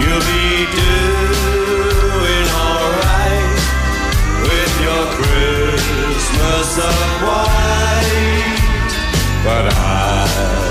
[0.00, 0.48] you'll be
[0.84, 3.56] doing alright
[4.44, 7.07] with your Christmas.
[9.48, 10.67] But I'll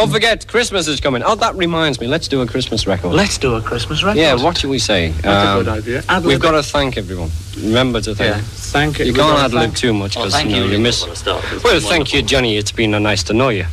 [0.00, 1.22] Don't forget, Christmas is coming.
[1.22, 2.06] Oh, that reminds me.
[2.06, 3.12] Let's do a Christmas record.
[3.12, 4.18] Let's do a Christmas record.
[4.18, 5.10] Yeah, what should we say?
[5.10, 6.02] That's a good idea.
[6.08, 7.30] Ad-lib We've got to thank everyone.
[7.58, 8.36] Remember to thank.
[8.36, 10.66] Yeah, thank You we've can't gotta ad lib too much Oh, because thank you, know,
[10.66, 10.72] you.
[10.72, 11.04] you miss.
[11.04, 12.56] Well, thank you, Johnny.
[12.56, 13.66] It's been uh, nice to know you.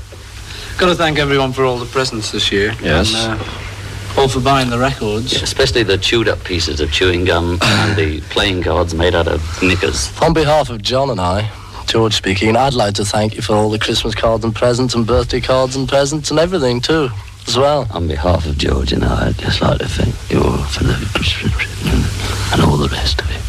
[0.77, 2.75] Got to thank everyone for all the presents this year.
[2.83, 3.15] Yes.
[3.15, 5.41] And, uh, all for buying the records.
[5.41, 9.41] Especially the chewed up pieces of chewing gum and the playing cards made out of
[9.63, 10.11] knickers.
[10.21, 11.49] On behalf of John and I,
[11.87, 15.07] George speaking, I'd like to thank you for all the Christmas cards and presents and
[15.07, 17.09] birthday cards and presents and everything too,
[17.47, 17.87] as well.
[17.91, 20.93] On behalf of George and I, I'd just like to thank you all for the
[21.13, 23.41] Christmas present and all the rest of it.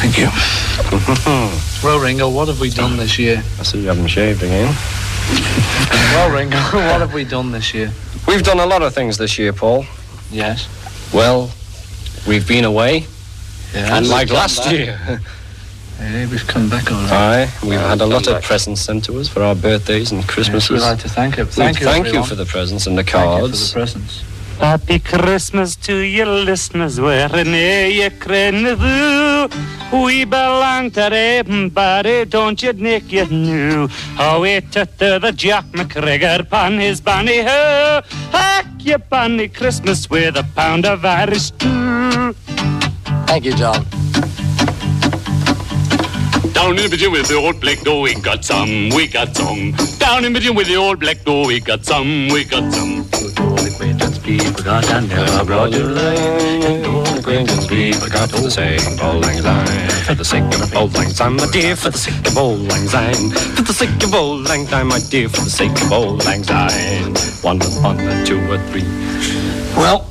[0.00, 0.28] Thank you.
[1.86, 3.42] well, Ringo, what have we done this year?
[3.58, 4.74] I see you haven't shaved again.
[6.14, 7.92] well, Ringo, what have we done this year?
[8.26, 9.84] We've done a lot of things this year, Paul.
[10.30, 10.68] Yes.
[11.12, 11.50] Well,
[12.26, 13.06] we've been away.
[13.74, 13.98] Yeah.
[13.98, 15.20] And like last year.
[16.00, 17.48] Yeah, we've come back all right.
[17.48, 20.70] Aye, we've had a lot of presents sent to us for our birthdays and Christmases.
[20.70, 21.44] we'd like to thank you.
[21.44, 23.72] Thank you, Thank you for the presents and the Thank you for cards.
[23.72, 24.22] the presents.
[24.60, 29.48] Happy Christmas to your listeners wherever you can do.
[29.96, 33.10] We belong to everybody, don't you, Nick?
[33.12, 38.02] You knew how we tutter the Jack McGregor pan his banny ho.
[38.30, 42.32] Hack your banny Christmas with a pound of Irish stew.
[43.26, 43.84] Thank you, John.
[46.58, 49.70] Down in the pigeon with the old black door, we got some, we got some.
[49.98, 53.06] Down in the pigeon with the old black door, we got some, we got some.
[53.62, 56.84] acquaintance be forgot and never brought to light.
[56.84, 59.88] Old acquaintance be forgot for the sake of old lang syne.
[60.02, 62.88] For the sake of old lang syne, my dear, for the sake of old lang
[62.88, 63.30] syne.
[63.54, 66.42] For the sake of old lang syne, my dear, for the sake of old lang
[66.42, 67.14] syne.
[67.42, 68.82] One upon a two or three.
[69.76, 70.10] Well,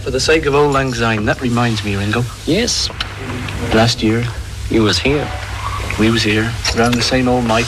[0.00, 2.22] for the sake of old lang syne, that reminds me, Ringo.
[2.46, 2.88] Yes.
[3.74, 4.24] Last year,
[4.72, 5.28] You was here.
[5.98, 7.66] We was here, around the same old mic,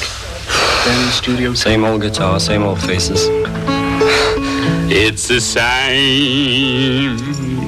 [0.84, 1.54] down in the studio.
[1.54, 3.28] Same old guitar, same old faces.
[4.86, 7.16] It's the same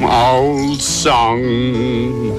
[0.04, 2.36] old song,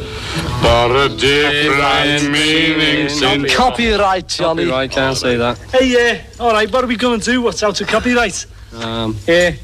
[0.61, 3.55] but a different meaning since.
[3.55, 4.65] Copyright, Johnny.
[4.65, 5.57] Copyright, can't say that.
[5.73, 7.41] Hey, yeah, all right, what are we going to do?
[7.41, 8.45] What's out of copyright?
[8.75, 9.55] Um, Yeah.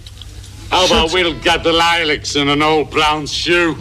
[0.71, 3.77] How about we'll get the lilacs in an old brown shoe?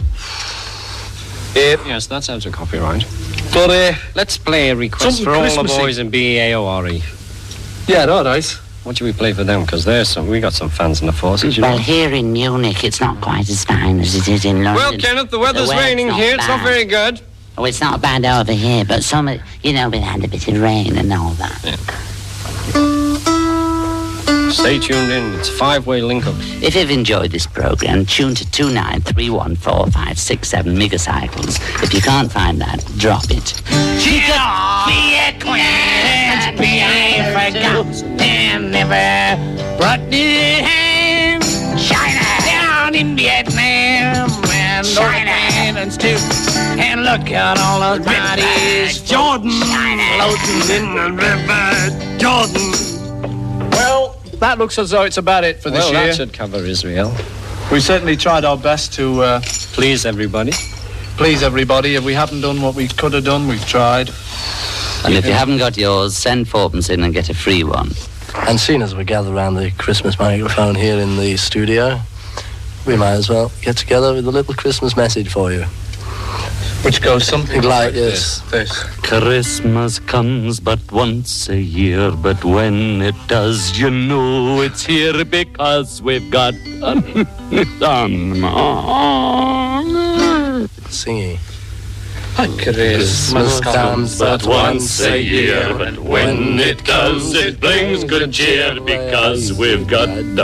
[1.55, 3.05] yes, that's out of copyright.
[3.53, 7.01] But uh, let's play a request Something for all the boys in BAORE.
[7.87, 8.43] Yeah, all right.
[8.43, 8.57] E.
[8.83, 9.61] What should we play for them?
[9.61, 10.27] Because there's some.
[10.27, 11.55] We got some fans in the forces.
[11.55, 11.83] You Well, know.
[11.83, 14.75] here in Munich, it's not quite as fine as it is in London.
[14.75, 16.35] Well, Kenneth, the weather's weather's raining not here.
[16.35, 17.21] It's not very good.
[17.57, 19.29] Oh, it's not bad over here, but some,
[19.61, 23.02] you know, we had a bit of rain and all that.
[24.53, 25.33] Stay tuned in.
[25.39, 26.35] It's a five-way link-up.
[26.61, 31.59] If you've enjoyed this program, tune to 2931457 megacycles.
[31.83, 33.61] If you can't find that, drop it.
[34.05, 34.19] Be
[35.27, 36.83] acquainted, be
[37.33, 39.37] forgot, and never
[39.77, 41.43] brought the hand.
[41.77, 45.33] China down in Vietnam, and China
[45.97, 46.17] too.
[46.79, 52.71] And look at all those bodies, Jordan, floating in the river, Jordan.
[53.71, 56.07] Well, that looks as though it's about it for this well, year.
[56.07, 57.15] that should cover Israel.
[57.71, 59.41] We certainly tried our best to uh,
[59.73, 60.51] Please, everybody.
[61.17, 61.95] please everybody.
[61.95, 64.09] If we haven't done what we could have done, we've tried.
[65.03, 67.91] And if you haven't got yours, send fourpence in and get a free one.
[68.35, 71.99] And seeing as we gather around the Christmas microphone here in the studio,
[72.85, 75.65] we might as well get together with a little Christmas message for you.
[76.83, 78.39] Which goes something like this.
[78.51, 78.83] This.
[79.03, 86.01] Christmas comes but once a year, but when it does, you know it's here because
[86.01, 87.01] we've got some.
[90.89, 91.39] Singing.
[92.35, 99.53] Christmas comes but once a year, but when it does, it brings good cheer because
[99.53, 100.43] we've got the.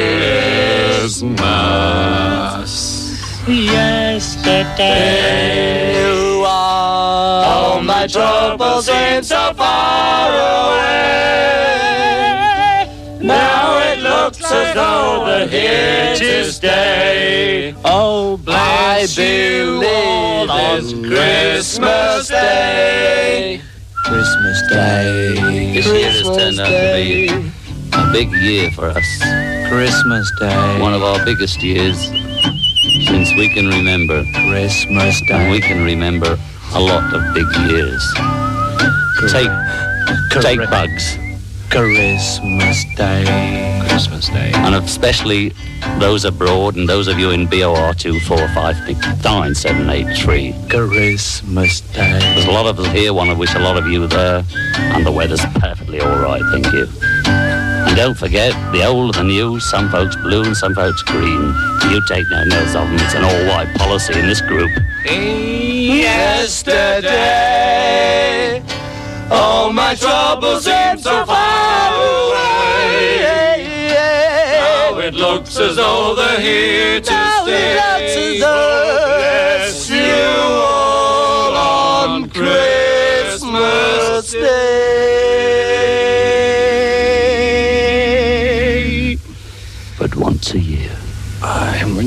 [1.04, 2.72] Christmas.
[3.46, 4.82] Yesterday,
[6.46, 10.88] all my troubles ain't so far away.
[13.20, 17.74] Now it looks as though they're here to stay.
[17.84, 23.60] Oh, bless you all on Christmas Day.
[24.06, 25.34] Christmas Day.
[25.74, 27.28] This year has turned out to be
[27.92, 29.53] a big year for us.
[29.68, 30.80] Christmas Day.
[30.80, 32.08] One of our biggest years
[33.06, 34.24] since we can remember.
[34.48, 36.38] Christmas And we can remember
[36.74, 38.02] a lot of big years.
[39.30, 39.50] Take,
[40.42, 41.16] take bugs.
[41.70, 43.24] Christmas Day.
[43.88, 44.52] Christmas Day.
[44.54, 45.52] And especially
[45.98, 50.70] those abroad and those of you in BOR 2459783.
[50.70, 52.18] Christmas Day.
[52.20, 54.44] There's a lot of us here, one of which a lot of you there,
[54.76, 56.86] and the weather's perfectly all right, thank you.
[57.94, 61.54] And don't forget, the old and the new, some folks blue and some folks green.
[61.92, 64.68] You take no notice of them, it's an all-white policy in this group.
[65.04, 66.74] Yesterday,
[69.30, 73.28] all my troubles seem so far away.
[74.58, 77.04] Now it looks as though they're here to
[77.44, 77.74] stay.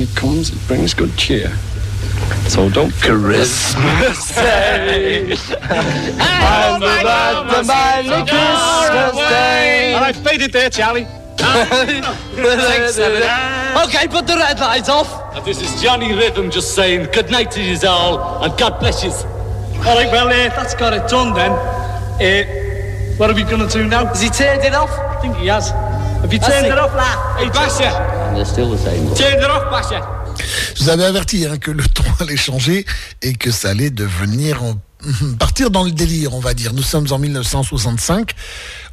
[0.07, 1.51] It comes, it brings good cheer.
[2.47, 5.35] So don't Christmas Day.
[6.19, 9.93] I'm about to buy me Christmas Day.
[9.93, 11.07] All right, fade it there, Charlie.
[11.37, 15.45] Thanks, Okay, put the red lights off.
[15.45, 19.11] this is Johnny Rhythm just saying good night to you all, and God bless you.
[19.11, 21.51] All right, well, uh, that's got it done then.
[21.51, 24.05] Uh, what are we going to do now?
[24.05, 24.89] Has he turned it off?
[24.89, 25.69] I think he has.
[25.69, 26.71] Have you turned it.
[26.71, 27.37] it off, lad?
[27.39, 28.16] Hey, Basher.
[30.75, 32.85] Je vous avais averti hein, que le ton allait changer
[33.21, 34.75] et que ça allait devenir en-
[35.39, 36.73] partir dans le délire, on va dire.
[36.73, 38.31] Nous sommes en 1965.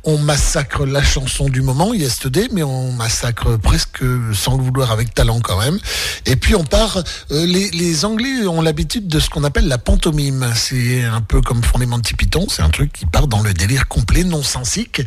[0.07, 4.03] On massacre la chanson du moment, Yesterday, mais on massacre presque
[4.35, 5.79] sans le vouloir avec talent quand même.
[6.27, 6.99] Et puis on part.
[7.31, 10.47] euh, les, les Anglais ont l'habitude de ce qu'on appelle la pantomime.
[10.55, 12.47] C'est un peu comme font les Monty Python.
[12.51, 15.01] C'est un truc qui part dans le délire complet, non sensique.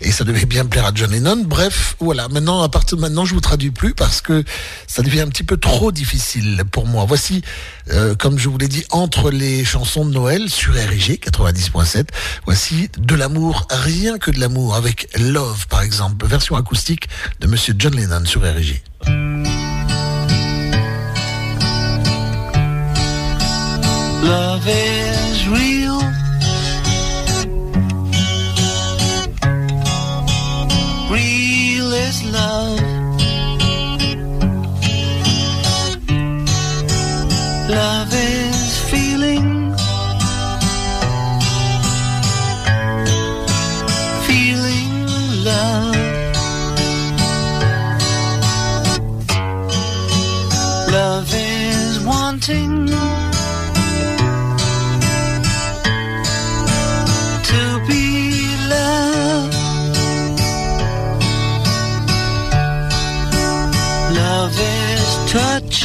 [0.00, 1.42] Et ça devait bien plaire à John Lennon.
[1.44, 2.28] Bref, voilà.
[2.28, 4.44] Maintenant, à partir de maintenant, je vous traduis plus parce que
[4.86, 7.06] ça devient un petit peu trop difficile pour moi.
[7.08, 7.42] Voici,
[7.90, 12.06] euh, comme je vous l'ai dit, entre les chansons de Noël sur RG 90.7.
[12.44, 14.43] Voici de l'amour, rien que de
[14.74, 17.08] avec Love, par exemple, version acoustique
[17.40, 18.82] de Monsieur John Lennon sur RG.
[25.50, 26.04] Real.
[31.96, 32.94] Is love.
[52.46, 52.52] To
[57.88, 59.56] be loved.
[64.14, 65.76] Love is touch.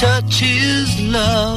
[0.00, 0.86] Touch is.
[1.00, 1.55] Love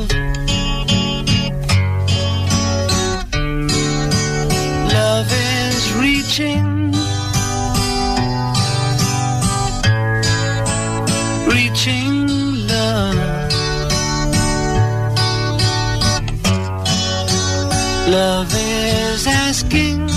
[19.61, 20.08] asking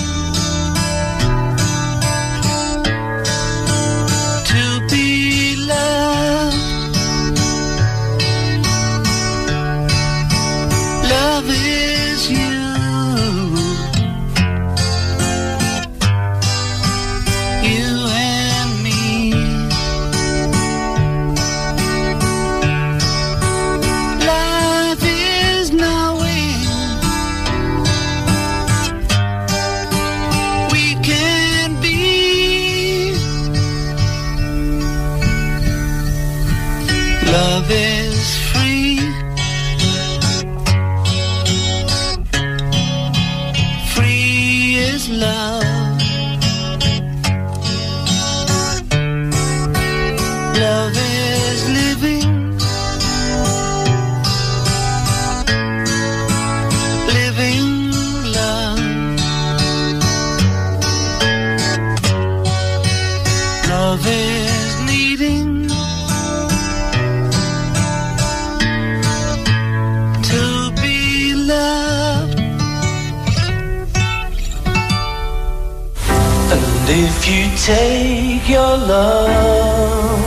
[77.65, 80.19] take your love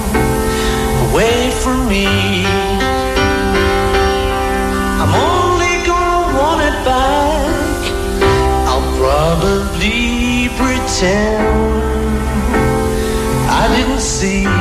[1.11, 2.07] away from me,
[5.01, 7.81] I'm only gonna want it back.
[8.69, 11.43] I'll probably pretend
[13.49, 14.54] I didn't see.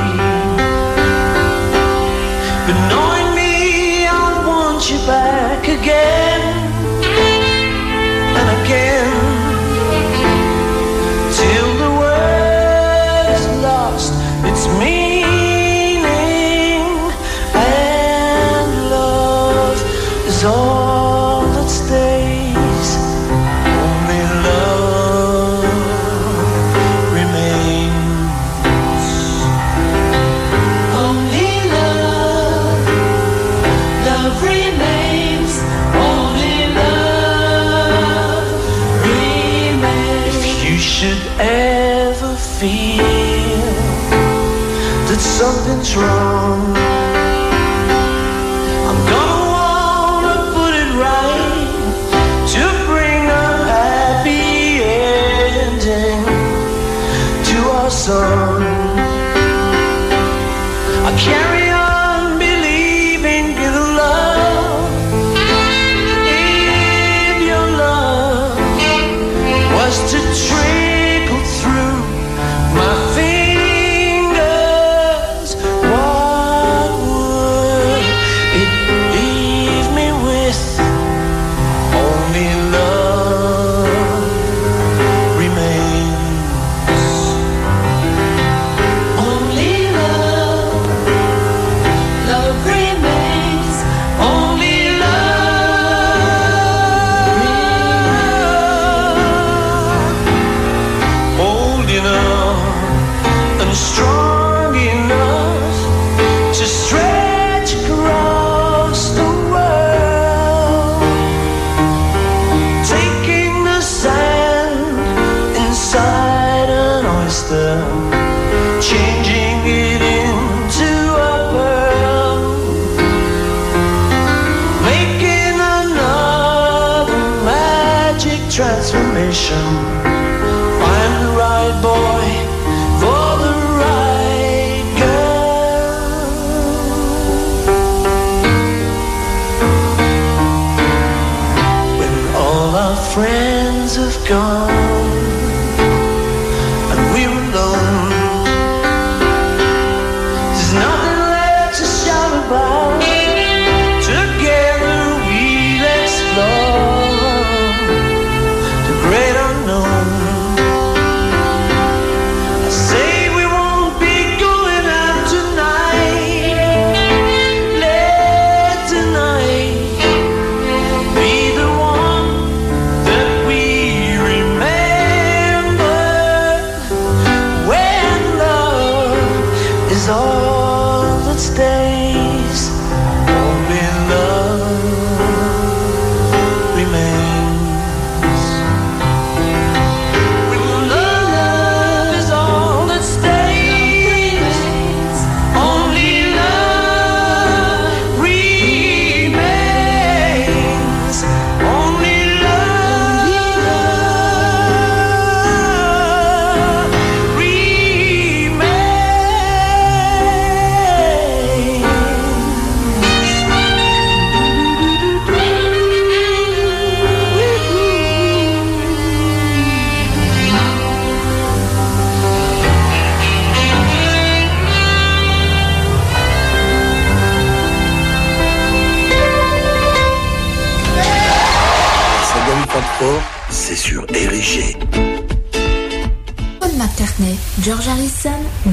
[41.45, 43.01] Ever feel
[45.09, 46.94] that something's wrong,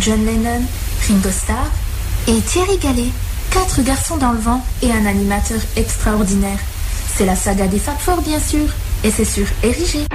[0.02, 0.64] John Lennon,
[1.08, 1.70] Ringo Starr
[2.28, 3.12] et Thierry Gallet.
[3.52, 6.58] Quatre garçons dans le vent et un animateur extraordinaire.
[7.16, 8.66] C'est la saga des Fab Four, bien sûr,
[9.04, 10.08] et c'est sur Érigé.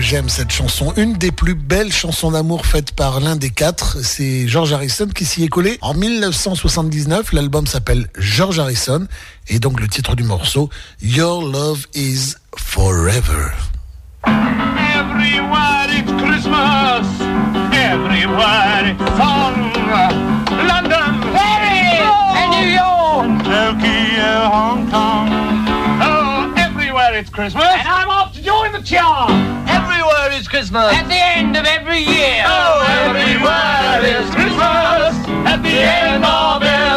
[0.00, 3.98] Que j'aime cette chanson Une des plus belles chansons d'amour faites par l'un des quatre.
[4.02, 7.34] C'est George Harrison qui s'y est collé en 1979.
[7.34, 9.06] L'album s'appelle George Harrison
[9.48, 10.70] et donc le titre du morceau
[11.02, 13.52] Your Love is Forever.
[14.24, 17.06] Everywhere it's Christmas.
[17.74, 19.70] Everywhere it's song.
[20.66, 22.00] London, Paris,
[22.40, 25.28] and New York, Tokyo, Hong Kong.
[26.00, 27.64] Oh, everywhere it's Christmas.
[27.64, 29.69] And I'm off to join the charm.
[30.00, 30.94] Everywhere is Christmas.
[30.94, 32.42] At the end of every year.
[32.46, 35.12] Oh, everywhere is Christmas.
[35.44, 36.89] At the end of every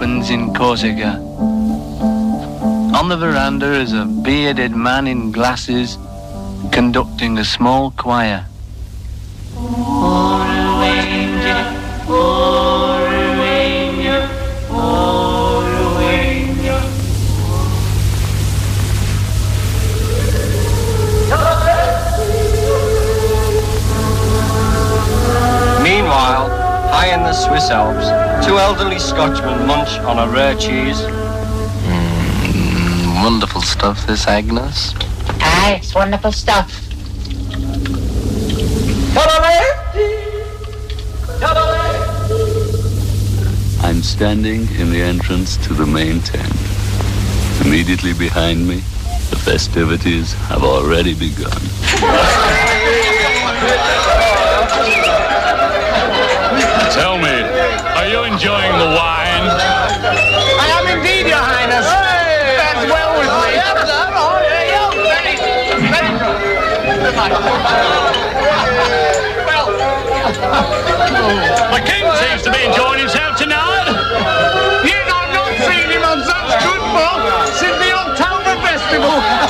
[0.00, 1.18] opens in Corsica.
[2.98, 5.98] On the veranda is a bearded man in glasses
[6.72, 8.46] conducting a small choir.
[25.82, 26.48] Meanwhile,
[26.88, 31.00] high in the Swiss Alps, two elderly Scotchmen munch on a rare cheese.
[31.86, 34.94] Mm, wonderful stuff, this Agnes.
[35.40, 36.86] Aye, it's wonderful stuff.
[43.82, 46.52] I'm standing in the entrance to the main tent.
[47.64, 48.76] Immediately behind me,
[49.30, 51.60] the festivities have already begun.
[56.92, 57.39] Tell me,
[58.00, 59.44] are you enjoying the wine?
[59.44, 61.84] I am indeed, Your Highness.
[61.84, 63.60] That's well with me.
[71.76, 73.84] The king seems to be enjoying himself tonight.
[74.88, 77.20] You know, I've not seen him on such good form
[77.52, 79.49] since the October Festival.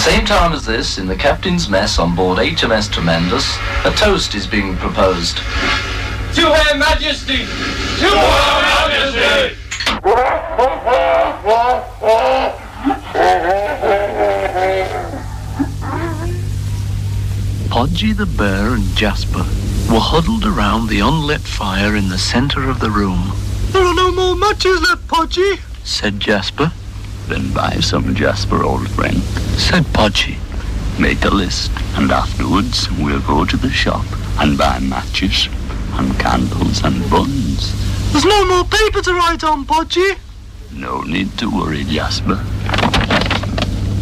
[0.00, 4.46] Same time as this, in the captain's mess on board HMS Tremendous, a toast is
[4.46, 5.36] being proposed.
[5.36, 7.44] To Her Majesty!
[7.44, 9.56] To Her Majesty!
[17.68, 19.44] Podgy the bear and Jasper
[19.92, 23.32] were huddled around the unlit fire in the center of the room,
[23.72, 25.60] There are no more matches left, Podgy.
[25.84, 26.72] said Jasper.
[27.30, 29.22] Then buy some Jasper, old friend.
[29.56, 30.36] Said Podgy.
[30.98, 34.04] Make a list, and afterwards we'll go to the shop
[34.40, 35.48] and buy matches
[35.92, 37.72] and candles and buns.
[38.10, 40.18] There's no more paper to write on, Podgy.
[40.72, 42.44] No need to worry, Jasper.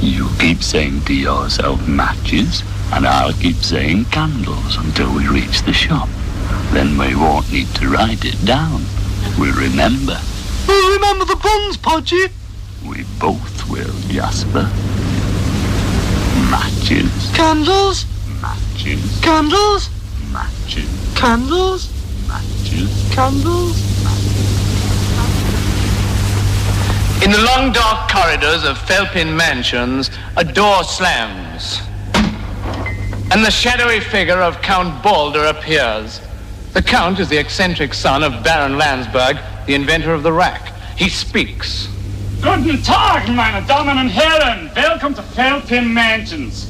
[0.00, 2.62] You keep saying to yourself matches,
[2.94, 6.08] and I'll keep saying candles until we reach the shop.
[6.72, 8.86] Then we won't need to write it down.
[9.38, 10.18] We'll remember.
[10.66, 12.30] We'll remember the buns, Podgy.
[14.08, 14.62] We both will, Jasper.
[16.50, 18.06] Matches, Candles,
[18.40, 19.90] matches, candles,
[20.32, 21.90] matches, candles,
[22.26, 23.14] matches.
[23.14, 23.76] candles.
[27.22, 31.80] In the long dark corridors of Felpin Mansions, a door slams.
[33.30, 36.20] And the shadowy figure of Count Balder appears.
[36.72, 39.36] The Count is the eccentric son of Baron Landsberg,
[39.66, 40.72] the inventor of the rack.
[40.96, 41.88] He speaks.
[42.40, 44.70] Guten Tag, meine Damen und Herren.
[44.76, 46.66] Welcome to Felpin Mansions.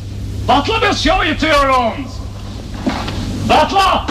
[0.46, 2.18] Butler will show you to your rooms.
[3.46, 4.06] Butler!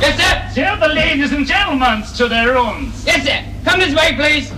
[0.00, 0.50] Yes, sir.
[0.52, 3.04] Show the ladies and gentlemen to their rooms.
[3.06, 3.44] Yes, sir.
[3.64, 4.52] Come this way, please.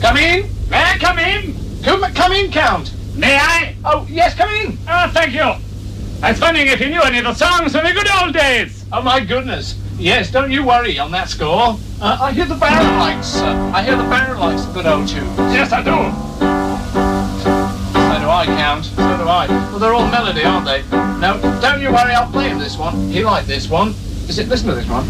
[0.00, 0.50] Come in.
[0.68, 1.54] May I come in?
[1.84, 2.92] Come, come in, Count.
[3.14, 3.76] May I?
[3.84, 4.78] Oh, yes, come in.
[4.88, 5.63] Ah, thank you.
[6.22, 8.84] I funny if you knew any of the songs from the good old days.
[8.92, 9.78] Oh, my goodness.
[9.98, 11.78] Yes, don't you worry on that score.
[12.00, 13.36] Uh, I hear the Baron likes.
[13.36, 15.24] Uh, I hear the Baron likes a good old tune.
[15.54, 15.94] Yes, I do.
[17.44, 18.84] So do I, Count.
[18.86, 19.46] So do I.
[19.46, 20.82] Well, they're all melody, aren't they?
[21.20, 22.12] No, don't you worry.
[22.12, 23.08] I'll play him this one.
[23.08, 23.90] He liked this one.
[24.28, 24.48] Is it?
[24.48, 25.04] Listen to this one.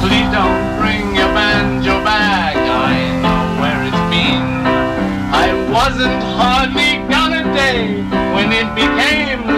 [0.00, 2.56] Please don't bring your banjo back.
[2.56, 4.42] I know where it's been.
[5.34, 8.02] I wasn't hardly gone a day
[8.34, 9.53] when it became the.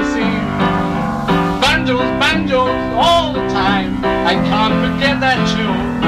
[1.87, 4.03] Banjos, banjos, all the time.
[4.03, 6.03] I can't forget that tune.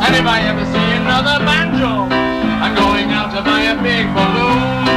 [0.00, 4.88] And if I ever see another banjo, I'm going out to buy a big balloon.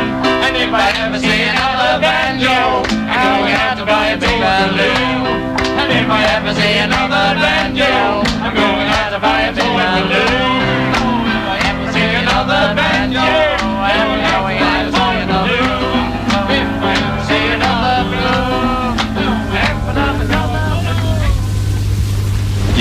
[0.48, 5.28] And if I ever see another banjo, I'm going out to buy a big balloon.
[5.76, 10.63] And if I ever see another banjo, I'm going out to buy a big balloon.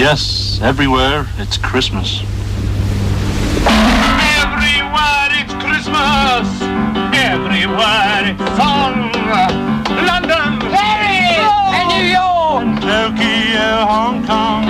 [0.03, 2.23] Yes, everywhere it's Christmas.
[4.43, 6.49] Everywhere it's Christmas.
[7.15, 9.15] Everywhere it's song.
[10.03, 11.39] London, Paris,
[11.79, 14.65] and New York, Tokyo, Hong Kong.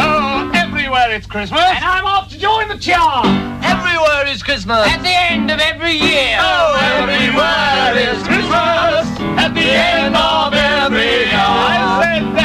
[0.00, 1.60] Oh, everywhere it's Christmas.
[1.60, 3.26] And I'm off to join the chart.
[3.62, 4.88] Everywhere is Christmas.
[4.88, 6.38] At the end of every year.
[6.40, 6.72] Oh,
[7.02, 9.04] everywhere is Christmas.
[9.36, 11.36] At the end of every year.
[11.36, 12.43] I said that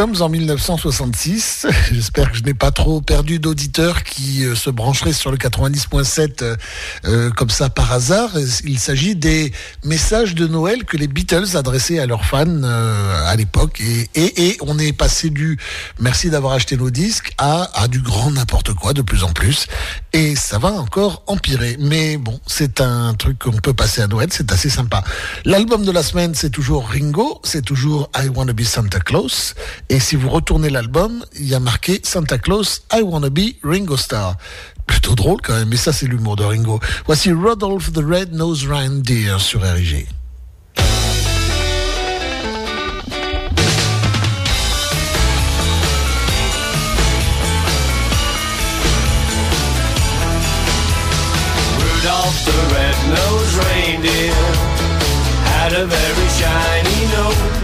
[0.00, 1.66] sommes en 1966.
[1.92, 6.42] J'espère que je n'ai pas trop perdu d'auditeurs qui euh, se brancheraient sur le 90.7
[6.42, 6.56] euh,
[7.04, 8.30] euh, comme ça par hasard.
[8.64, 9.52] Il s'agit des
[9.84, 13.82] messages de Noël que les Beatles adressaient à leurs fans à l'époque.
[14.14, 15.58] Et on est passé du
[15.98, 19.66] merci d'avoir acheté nos disques à, à du grand n'importe quoi de plus en plus.
[20.14, 21.76] Et ça va encore empirer.
[21.78, 24.30] Mais bon, c'est un truc qu'on peut passer à Noël.
[24.32, 25.04] C'est assez sympa.
[25.44, 27.40] L'album de la semaine, c'est toujours Ringo.
[27.44, 29.54] C'est toujours I Wanna Be Santa Claus.
[29.92, 33.96] Et si vous retournez l'album, il y a marqué Santa Claus, I Wanna Be Ringo
[33.96, 34.36] Starr.
[34.86, 36.78] Plutôt drôle quand même, mais ça c'est l'humour de Ringo.
[37.06, 40.06] Voici Rodolphe the Red-Nosed Reindeer sur RIG.
[51.80, 54.34] Rudolph the red-nosed reindeer
[55.46, 57.59] had a very shiny nose.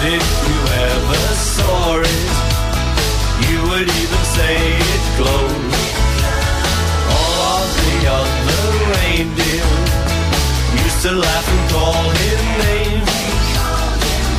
[0.00, 2.30] And if you ever saw it,
[3.50, 5.74] you would even say it glowed.
[7.18, 8.62] All of the other
[8.94, 9.66] reindeer
[10.86, 13.10] used to laugh and call him names.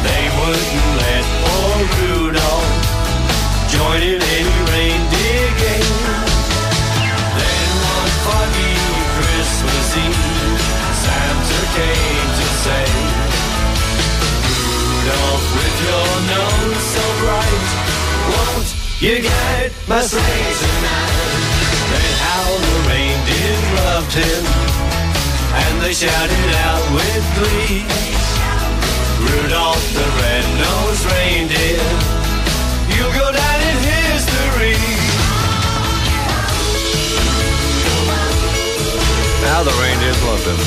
[0.07, 2.72] They wouldn't let poor Rudolph
[3.68, 5.99] join in any reindeer game.
[7.36, 7.69] Then
[7.99, 8.76] one foggy
[9.11, 10.64] Christmas Eve,
[11.03, 13.28] Santa came to say,
[15.10, 17.69] Rudolph, with your nose so bright,
[18.30, 18.69] won't
[19.02, 21.49] you get my sleigh tonight?
[21.90, 24.44] Then how the reindeer loved him,
[25.49, 27.90] and they shouted out with glee,
[29.26, 31.90] Rudolph the red-nosed reindeer,
[32.94, 34.77] you'll go down in history.
[39.41, 40.60] Now the reindeers loved him.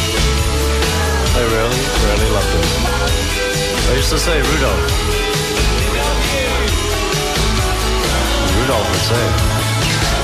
[1.34, 3.11] They really, really loved him.
[3.92, 4.84] They used to say Rudolph.
[8.56, 9.24] Rudolph would say.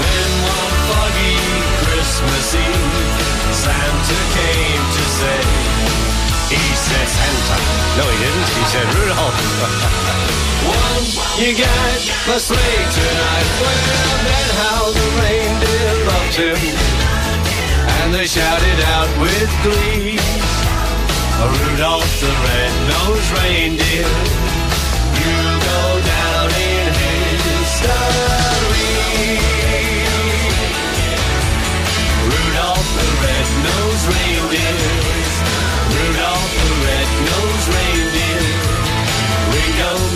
[0.00, 1.36] Then one foggy
[1.84, 3.12] Christmas Eve,
[3.52, 5.40] Santa came to say,
[6.48, 7.56] he said Santa.
[8.00, 8.48] No, he didn't.
[8.56, 9.36] He said Rudolph.
[10.64, 13.48] Won't you get my sleigh tonight?
[13.60, 16.56] Well, then how the reindeer loved him,
[18.00, 20.16] and they shouted out with glee,
[21.38, 24.10] Rudolph the red-nosed reindeer,
[25.22, 25.38] you
[25.70, 28.18] go down in history.
[32.26, 34.82] Rudolph the red-nosed reindeer,
[35.94, 38.42] Rudolph the red-nosed reindeer,
[39.54, 40.07] Ringo the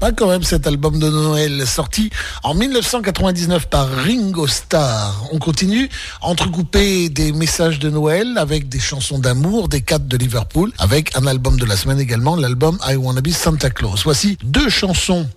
[0.00, 2.08] Sympa quand même cet album de Noël sorti
[2.42, 5.28] en 1999 par Ringo Starr.
[5.30, 5.90] On continue,
[6.22, 11.26] entrecoupé des messages de Noël avec des chansons d'amour des quatre de Liverpool, avec un
[11.26, 14.04] album de la semaine également, l'album I Wanna Be Santa Claus.
[14.04, 15.28] Voici deux chansons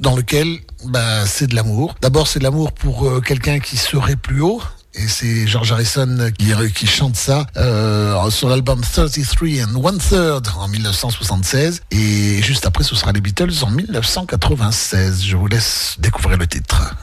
[0.00, 1.94] dans lesquelles bah, c'est de l'amour.
[2.00, 4.62] D'abord c'est de l'amour pour euh, quelqu'un qui serait plus haut,
[4.94, 6.30] et c'est George Harrison
[6.74, 12.84] qui, chante ça euh, sur l'album 33 and One Third en 1976 et juste après
[12.84, 15.24] ce sera les Beatles en 1996.
[15.24, 16.94] Je vous laisse découvrir le titre.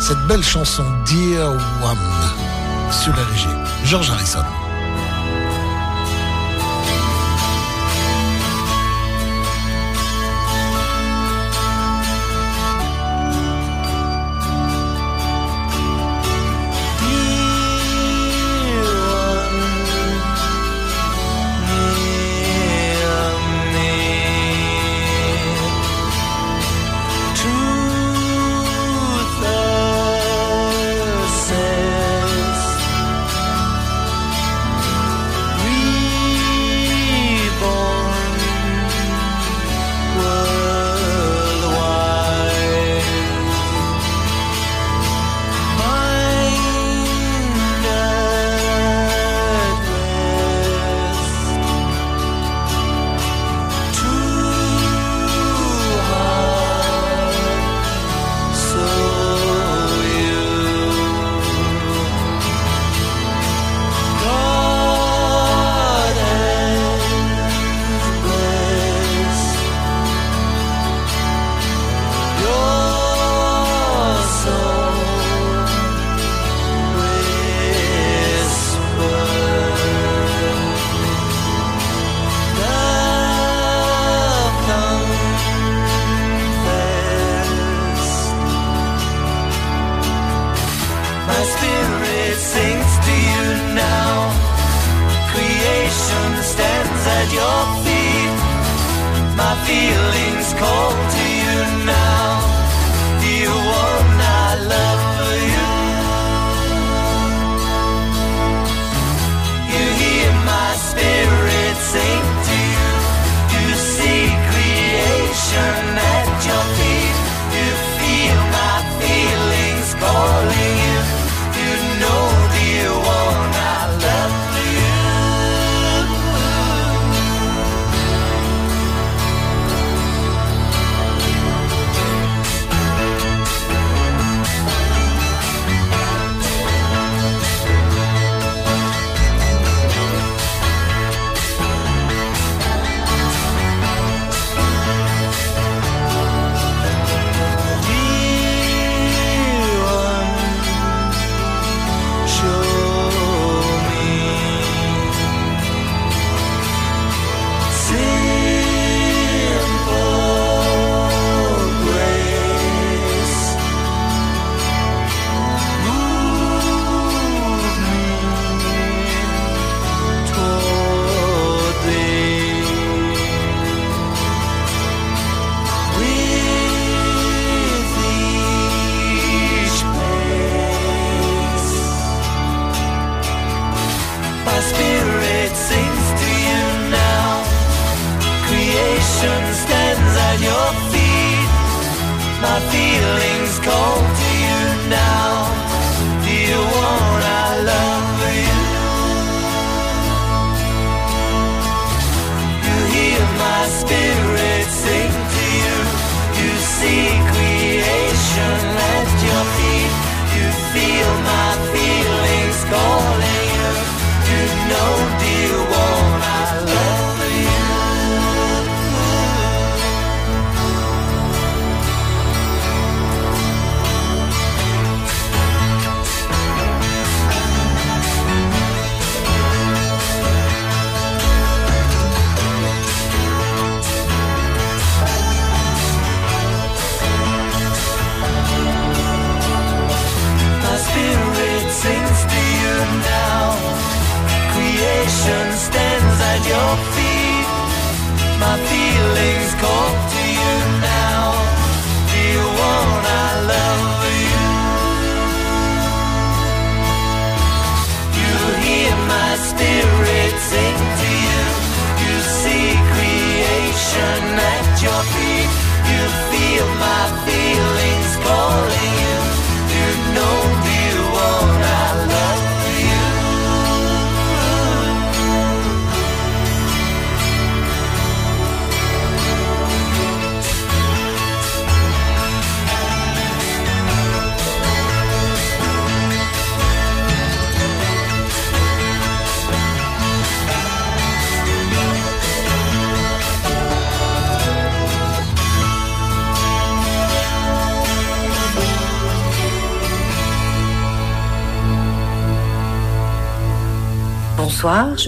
[0.00, 1.50] Cette belle chanson Dear
[1.82, 3.48] One sur RG,
[3.84, 4.67] George Harrison.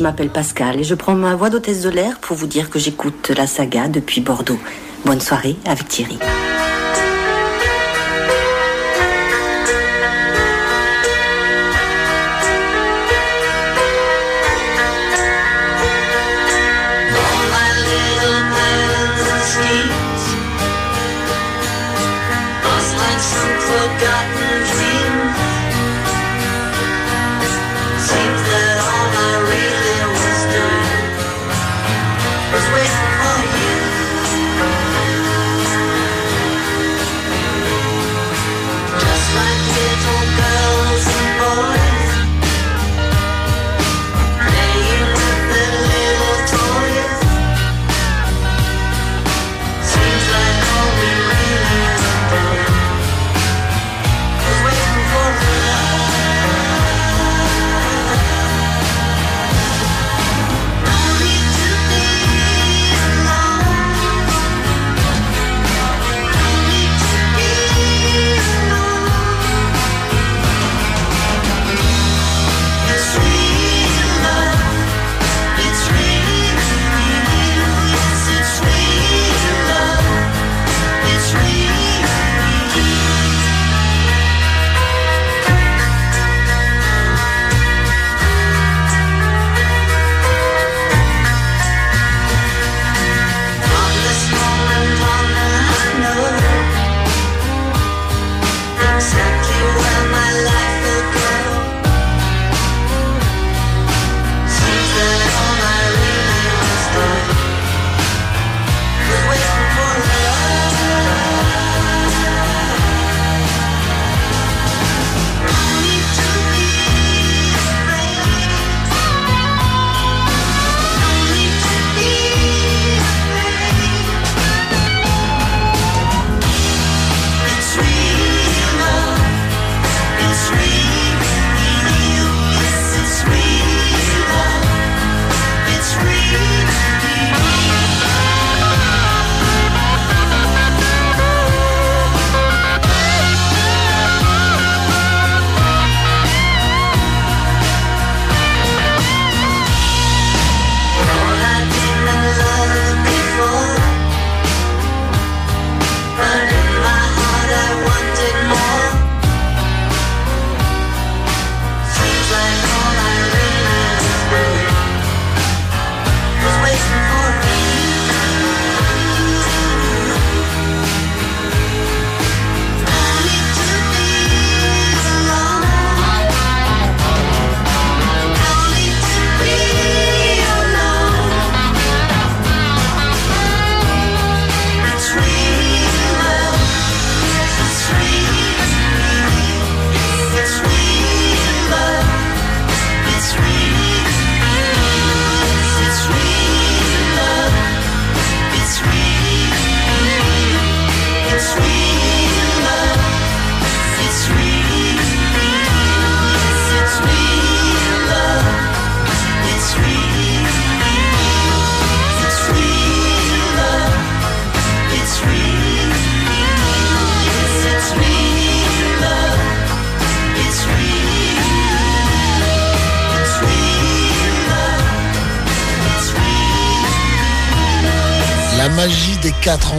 [0.00, 2.78] Je m'appelle Pascal et je prends ma voix d'hôtesse de l'air pour vous dire que
[2.78, 4.58] j'écoute la saga depuis Bordeaux.
[5.04, 6.18] Bonne soirée avec Thierry.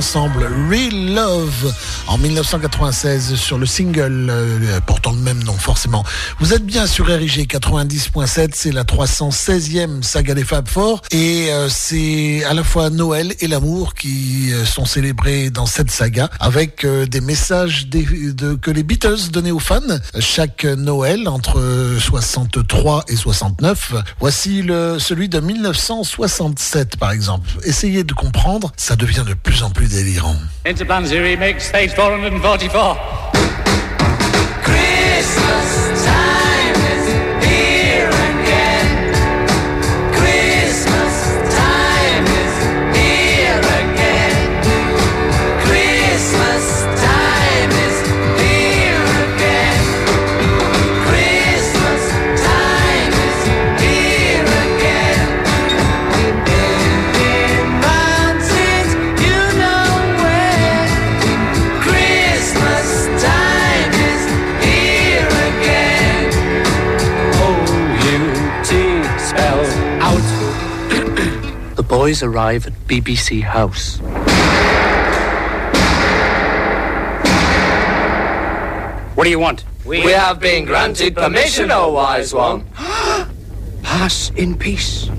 [0.01, 1.73] Real Love,
[2.07, 6.03] en 1996 sur le single euh, portant le même nom forcément.
[6.39, 11.69] Vous êtes bien sur RIG 90.7, c'est la 316e saga des Fab Four, et euh,
[11.69, 16.83] c'est à la fois Noël et l'amour qui euh, sont célébrés dans cette saga, avec
[16.83, 19.79] euh, des messages que les Beatles donnaient aux fans
[20.19, 21.61] chaque Noël entre
[21.99, 23.93] 63 et 69.
[24.19, 27.47] Voici le, celui de 1967 par exemple.
[27.63, 30.35] Essayez de comprendre, ça devient de plus en plus délirant.
[30.65, 33.10] Into makes 844.
[72.11, 73.99] Boys arrive at BBC House.
[79.15, 79.63] What do you want?
[79.85, 82.65] We have been granted permission, O wise one.
[83.81, 85.09] Pass in peace.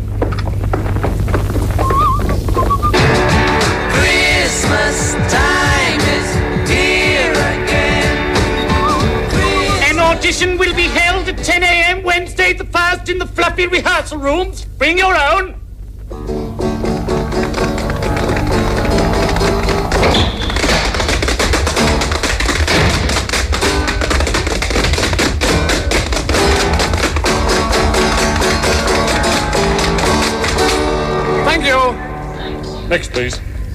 [3.97, 6.28] Christmas time is
[6.69, 8.16] here again.
[9.89, 12.02] An audition will be held at 10 a.m.
[12.02, 14.66] Wednesday the 1st in the fluffy rehearsal rooms.
[14.77, 15.61] Bring your own.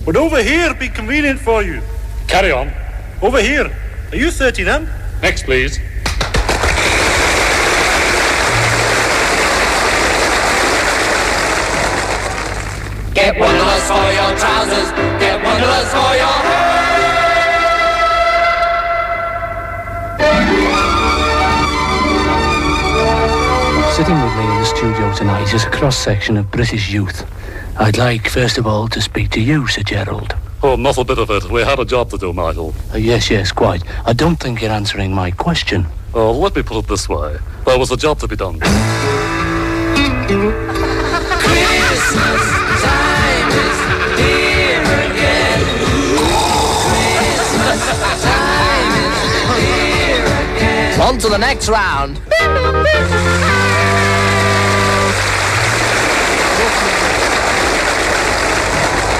[0.07, 1.81] Would over here be convenient for you?
[2.29, 2.71] Carry on.
[3.21, 3.65] Over here.
[4.09, 4.87] Are you 13M?
[5.21, 5.79] Next, please.
[13.13, 14.91] Get one of us for your trousers.
[15.19, 16.77] Get one of us for your hair.
[23.91, 27.25] Sitting with me in the studio tonight is a cross section of British youth.
[27.79, 30.35] I'd like, first of all, to speak to you, Sir Gerald.
[30.63, 31.45] Oh, not a bit of it.
[31.51, 32.73] We had a job to do, Michael.
[32.91, 33.83] Uh, yes, yes, quite.
[34.05, 35.85] I don't think you're answering my question.
[36.15, 37.37] Oh, let me put it this way.
[37.65, 38.59] There was a job to be done.
[38.59, 38.97] Christmas
[42.81, 43.79] time is
[44.17, 45.61] here again.
[47.13, 47.81] Christmas
[48.23, 49.21] time is
[49.61, 51.01] here again.
[51.01, 52.19] On to the next round.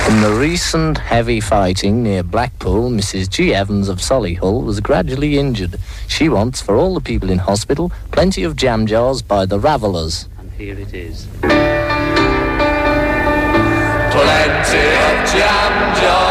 [0.07, 3.29] In the recent heavy fighting near Blackpool, Mrs.
[3.29, 3.53] G.
[3.53, 5.77] Evans of Solihull was gradually injured.
[6.07, 10.29] She wants, for all the people in hospital, plenty of jam jars by the Ravellers.
[10.37, 11.27] And here it is.
[11.41, 11.57] Plenty
[15.03, 16.26] of jam jars,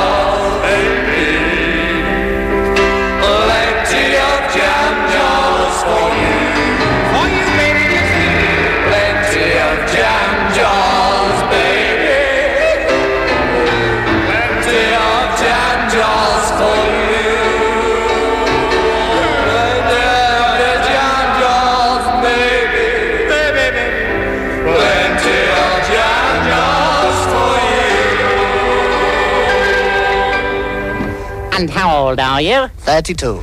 [32.17, 32.69] old are you?
[32.79, 33.27] 32.
[33.27, 33.43] Never.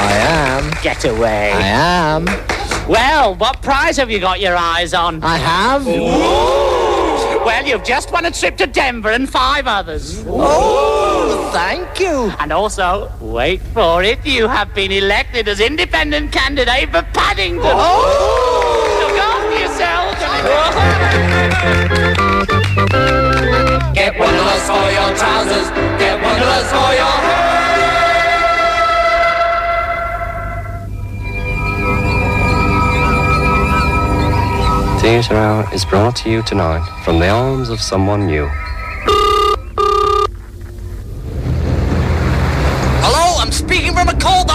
[0.00, 0.70] I am.
[0.82, 1.52] Get away.
[1.52, 2.24] I am.
[2.88, 5.22] Well, what prize have you got your eyes on?
[5.22, 5.86] I have.
[5.86, 10.24] Well, you've just won a trip to Denver and five others.
[10.26, 12.32] Oh, thank you.
[12.38, 17.62] And also, wait for it, you have been elected as independent candidate for Paddington.
[17.64, 19.08] Oh!
[19.08, 21.27] Look after yourselves.
[24.08, 25.68] Get one of us for your trousers.
[25.98, 27.12] Get one of us for your
[35.02, 38.48] Theatre Hour is brought to you tonight from the arms of someone new.
[43.04, 44.50] Hello, I'm speaking from a cold.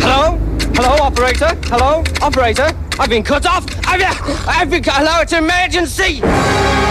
[0.00, 0.38] Hello?
[0.74, 1.56] Hello, operator?
[1.66, 2.02] Hello?
[2.20, 2.72] Operator?
[2.98, 3.64] I've been cut off!
[3.86, 4.02] I've,
[4.48, 4.94] I've been cut.
[4.96, 6.87] Hello, it's an emergency!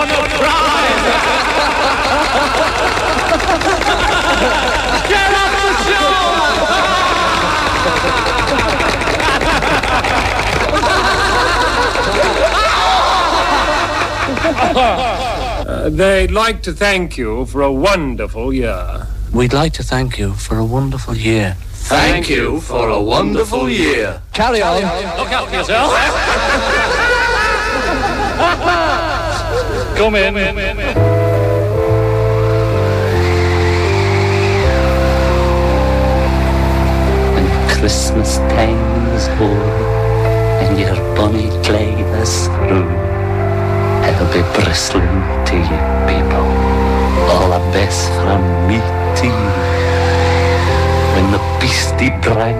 [0.00, 1.04] Won a prize!
[5.10, 5.60] Get on the
[15.70, 19.06] Uh, they'd like to thank you for a wonderful year.
[19.32, 21.56] We'd like to thank you for a wonderful year.
[21.72, 24.22] Thank you for a wonderful year.
[24.32, 24.82] Carry on.
[25.18, 25.92] Look out for yourself.
[30.00, 30.32] Come in.
[30.32, 30.78] Come in.
[30.80, 30.94] In.
[37.68, 38.38] Christmas
[40.64, 42.88] and your bonny clay is through,
[44.08, 46.48] I'll be bristling to you people,
[47.28, 48.80] all the best from me
[49.20, 49.50] to you.
[51.12, 52.56] When the beastie drag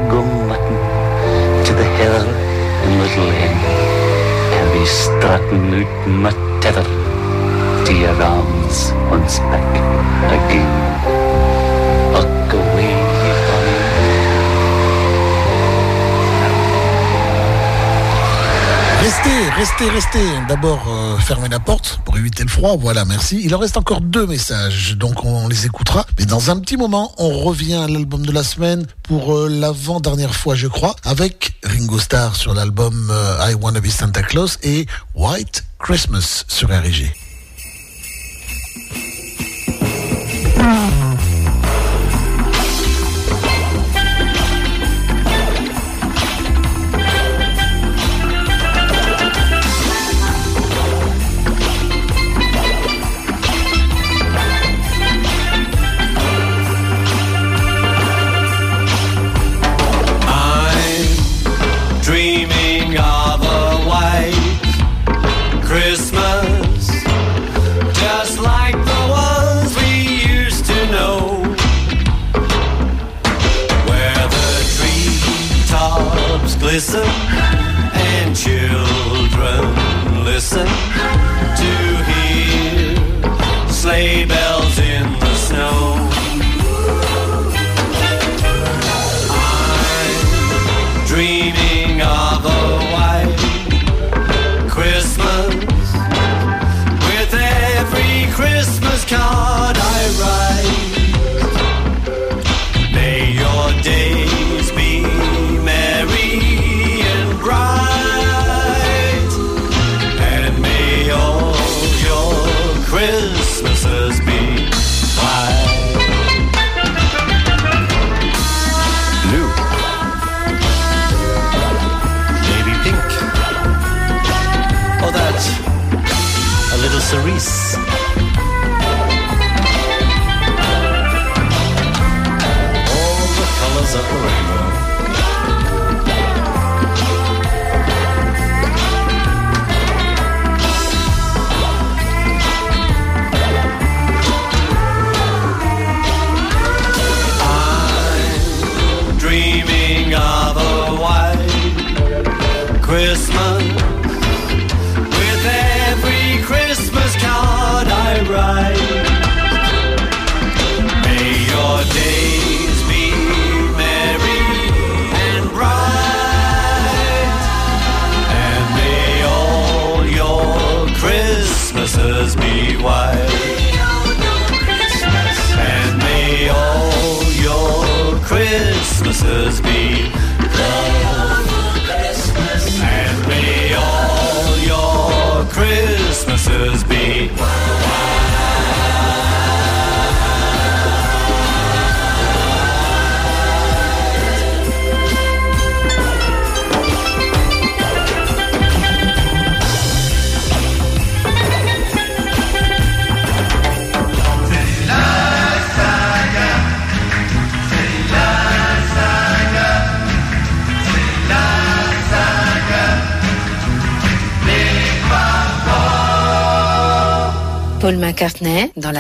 [0.46, 0.78] mutton
[1.64, 2.26] to the hill
[2.84, 3.56] in Little Inn,
[4.56, 7.09] I'll be strutting out my tether.
[9.50, 9.80] back
[19.00, 20.18] Restez, restez, restez.
[20.48, 22.76] D'abord, euh, fermez la porte pour éviter le froid.
[22.76, 23.40] Voilà, merci.
[23.42, 26.06] Il en reste encore deux messages, donc on les écoutera.
[26.18, 30.34] Mais dans un petit moment, on revient à l'album de la semaine pour euh, l'avant-dernière
[30.34, 34.86] fois, je crois, avec Ringo Starr sur l'album euh, I Wanna Be Santa Claus et
[35.14, 37.29] White Christmas sur RG.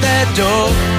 [0.00, 0.93] that door.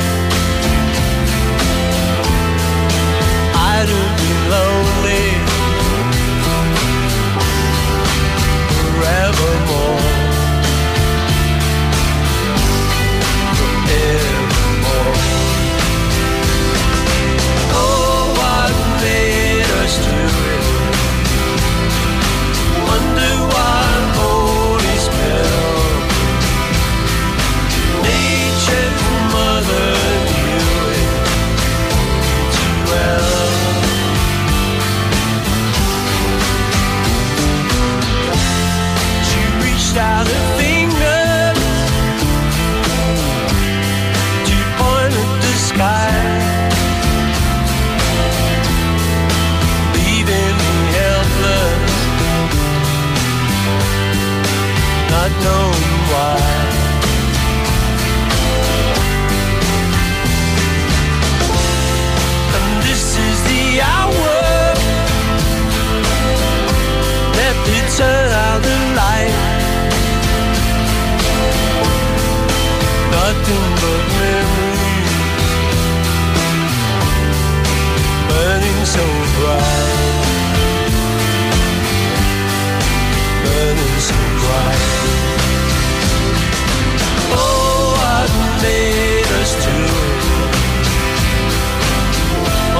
[88.66, 89.88] made us two.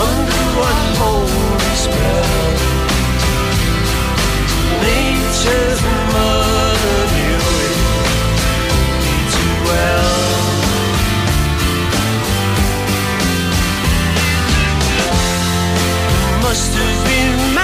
[0.08, 2.28] Under what holy spell
[4.86, 5.82] nature's
[6.14, 7.78] mother knew it
[9.34, 10.14] too well.
[16.44, 17.55] Must have been.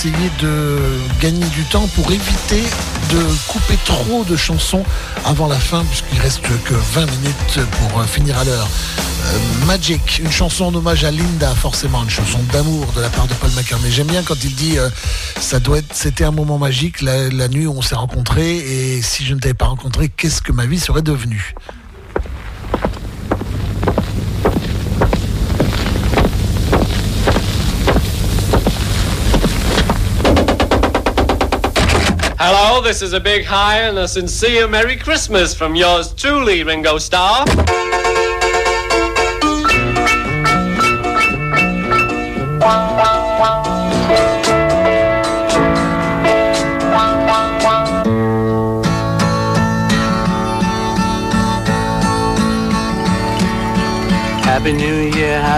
[0.00, 0.78] Essayer de
[1.20, 2.62] gagner du temps pour éviter
[3.10, 4.82] de couper trop de chansons
[5.26, 8.66] avant la fin, puisqu'il reste que 20 minutes pour euh, finir à l'heure.
[8.66, 13.26] Euh, Magic, une chanson en hommage à Linda, forcément, une chanson d'amour de la part
[13.26, 13.90] de Paul McCartney.
[13.90, 14.88] J'aime bien quand il dit euh,
[15.38, 19.26] ça doit être, c'était un moment magique, la, nuit où on s'est rencontrés, et si
[19.26, 21.54] je ne t'avais pas rencontré, qu'est-ce que ma vie serait devenue?
[32.82, 37.46] This is a big hi and a sincere Merry Christmas from yours truly, Ringo Starr.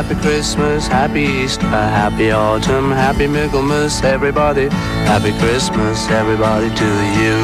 [0.03, 4.69] Happy Christmas, Happy Easter, Happy Autumn, Happy Michaelmas, everybody.
[5.07, 6.85] Happy Christmas, everybody, to
[7.23, 7.39] you.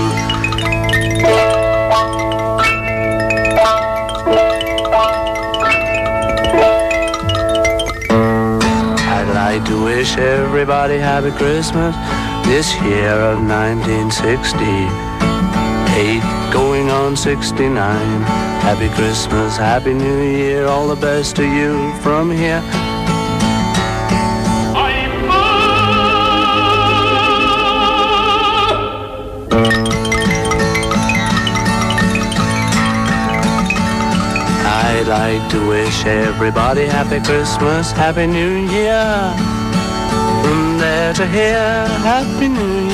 [9.07, 11.95] I'd like to wish everybody Happy Christmas
[12.45, 16.23] this year of 1968,
[16.53, 17.75] going on 69.
[18.63, 22.63] Happy Christmas, Happy New Year, all the best to you from here.
[34.91, 39.35] I'd like to wish everybody Happy Christmas, Happy New Year.
[40.43, 42.88] From there to here, Happy New Year,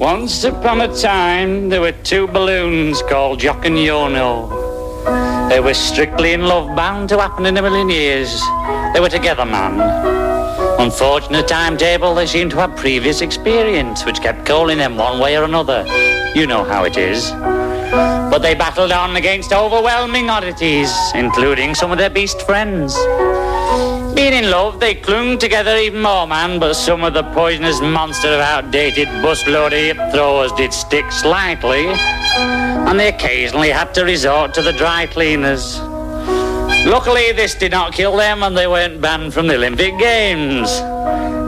[0.00, 4.48] Once upon a time, there were two balloons called Jock and Yono.
[5.50, 8.40] They were strictly in love, bound to happen in a million years.
[8.94, 9.80] They were together, man.
[10.80, 15.44] Unfortunate timetable, they seemed to have previous experience, which kept calling them one way or
[15.44, 15.84] another.
[16.34, 17.30] You know how it is.
[18.38, 22.94] But they battled on against overwhelming oddities, including some of their beast friends.
[24.14, 28.28] Being in love, they clung together even more, man, but some of the poisonous monster
[28.28, 34.62] of outdated busload hip throwers did stick slightly, and they occasionally had to resort to
[34.62, 35.80] the dry cleaners.
[36.86, 40.70] Luckily, this did not kill them, and they weren't banned from the Olympic Games.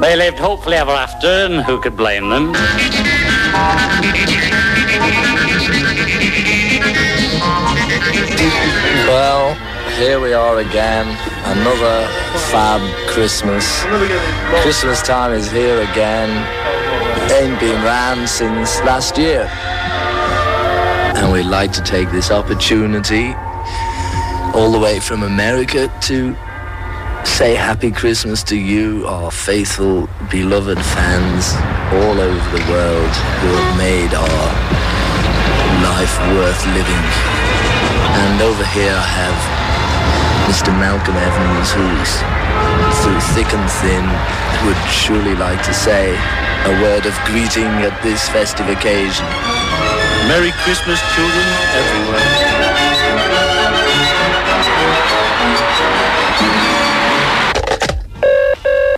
[0.02, 2.52] They lived hopefully ever after, and who could blame them?
[9.20, 9.54] Well,
[9.98, 11.06] here we are again.
[11.44, 12.08] Another
[12.48, 13.82] fab Christmas.
[14.62, 16.30] Christmas time is here again.
[17.30, 19.42] Ain't been round since last year.
[21.18, 23.34] And we'd like to take this opportunity
[24.54, 26.34] all the way from America to
[27.26, 31.52] say happy Christmas to you, our faithful, beloved fans
[31.92, 34.80] all over the world who have made our
[35.84, 37.29] life worth living.
[38.20, 39.38] And over here I have
[40.44, 40.68] Mr.
[40.76, 42.12] Malcolm Evans, who's
[43.00, 44.04] through thick and thin
[44.66, 46.12] would surely like to say
[46.66, 49.24] a word of greeting at this festive occasion.
[50.28, 53.30] Merry Christmas, children everywhere.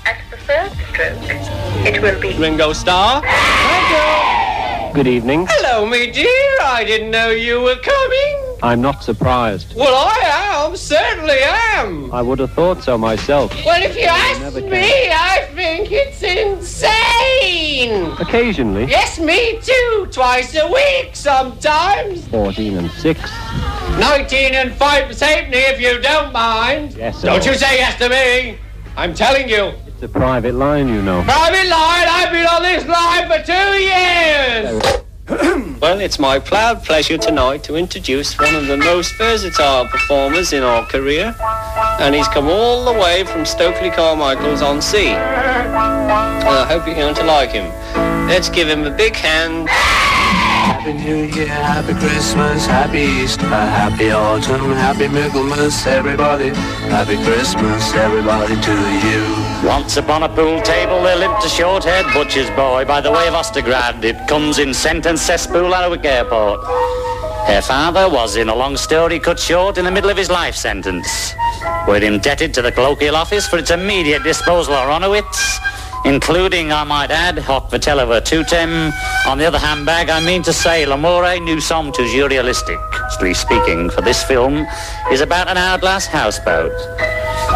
[0.04, 3.22] At the third stroke, It will be Ringo Starr.
[4.94, 5.46] Good evening.
[5.48, 6.58] Hello, me dear.
[6.60, 8.41] I didn't know you were coming.
[8.62, 9.74] I'm not surprised.
[9.74, 10.20] Well, I
[10.64, 10.76] am.
[10.76, 12.12] Certainly am.
[12.12, 13.52] I would have thought so myself.
[13.66, 18.12] Well, if you ask me, I think it's insane.
[18.20, 18.84] Occasionally.
[18.84, 20.06] Yes, me too.
[20.12, 22.28] Twice a week sometimes.
[22.28, 23.20] 14 and 6.
[23.98, 26.94] 19 and 5 halfpenny if you don't mind.
[26.94, 27.26] Yes, sir.
[27.26, 28.58] Don't you say yes to me.
[28.96, 29.72] I'm telling you.
[29.88, 31.24] It's a private line, you know.
[31.24, 35.01] Private line, I've been on this line for two years.
[35.28, 40.64] Well, it's my proud pleasure tonight to introduce one of the most versatile performers in
[40.64, 41.34] our career,
[42.00, 45.12] and he's come all the way from Stokely Carmichael's on sea.
[45.12, 47.70] I hope you're going to like him.
[48.26, 49.68] Let's give him a big hand.
[49.68, 56.48] Happy New Year, Happy Christmas, Happy Easter, Happy Autumn, Happy Michaelmas, everybody.
[56.90, 58.72] Happy Christmas, everybody, to
[59.06, 59.41] you.
[59.64, 63.34] Once upon a pool table there lived a short-haired butcher's boy by the way of
[63.34, 64.02] Ostergrad.
[64.02, 66.60] It comes in sentence cesspool at Wick Airport.
[67.46, 70.56] Her father was, in a long story, cut short in the middle of his life
[70.56, 71.34] sentence.
[71.86, 75.58] We're indebted to the colloquial office for its immediate disposal of Ronowitz,
[76.04, 78.92] including, I might add, Hoc Vitello Virtutem.
[79.28, 84.24] On the other handbag, I mean to say, L'amore sommes toujours realistically speaking, for this
[84.24, 84.66] film
[85.12, 86.72] is about an hourglass houseboat.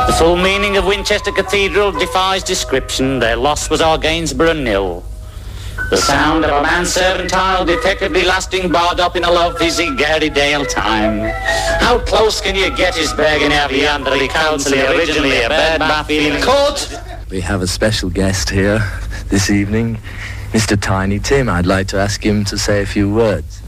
[0.05, 3.19] The full meaning of Winchester Cathedral defies description.
[3.19, 5.03] Their loss was our Gainsborough nil.
[5.91, 10.67] The sound of a manservant child effectively lasting barred up in a lovely Gary Dale
[10.67, 11.21] time.
[11.81, 16.09] How close can you get his begging out under the council originally a bad bath
[16.09, 16.93] feeling court?
[17.31, 18.81] We have a special guest here
[19.29, 19.99] this evening,
[20.53, 20.81] Mr.
[20.81, 21.49] Tiny Tim.
[21.49, 23.63] I'd like to ask him to say a few words.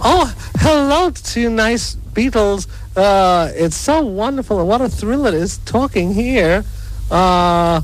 [0.00, 2.66] Oh, hello to you nice Beatles.
[2.96, 6.64] Uh, it's so wonderful and what a thrill it is talking here
[7.10, 7.80] uh,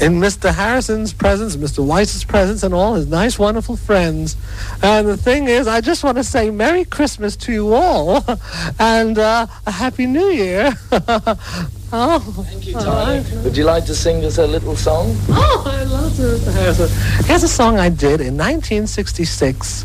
[0.00, 0.52] in Mr.
[0.52, 1.84] Harrison's presence, Mr.
[1.84, 4.36] Weiss's presence, and all his nice, wonderful friends.
[4.82, 8.24] And the thing is, I just want to say Merry Christmas to you all
[8.78, 10.72] and uh, a Happy New Year.
[11.92, 13.24] oh, Thank you, Tony.
[13.44, 15.16] Would you like to sing us a little song?
[15.30, 16.52] Oh, I love Mr.
[16.52, 17.26] Harrison.
[17.26, 19.84] Here's a song I did in 1966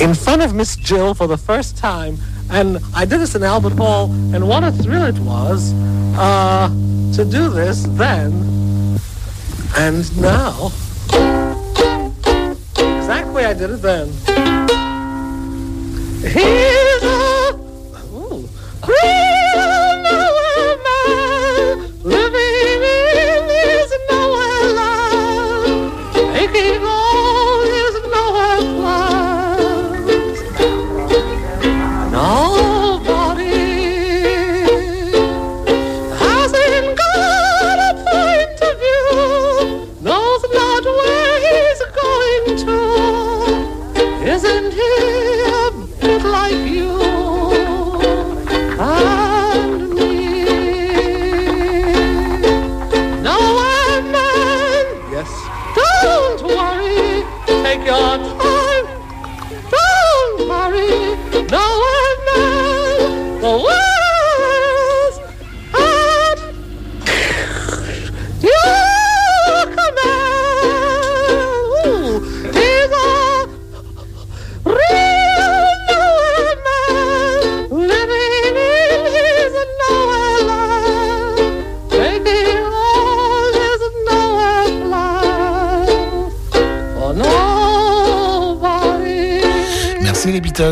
[0.00, 2.18] in front of Miss Jill for the first time.
[2.50, 5.72] And I did this in Albert Hall, and what a thrill it was
[6.16, 6.68] uh,
[7.14, 8.52] to do this then
[9.76, 10.66] and now.
[12.76, 14.08] Exactly, I did it then.
[16.22, 17.58] Here's a
[18.14, 18.48] ooh,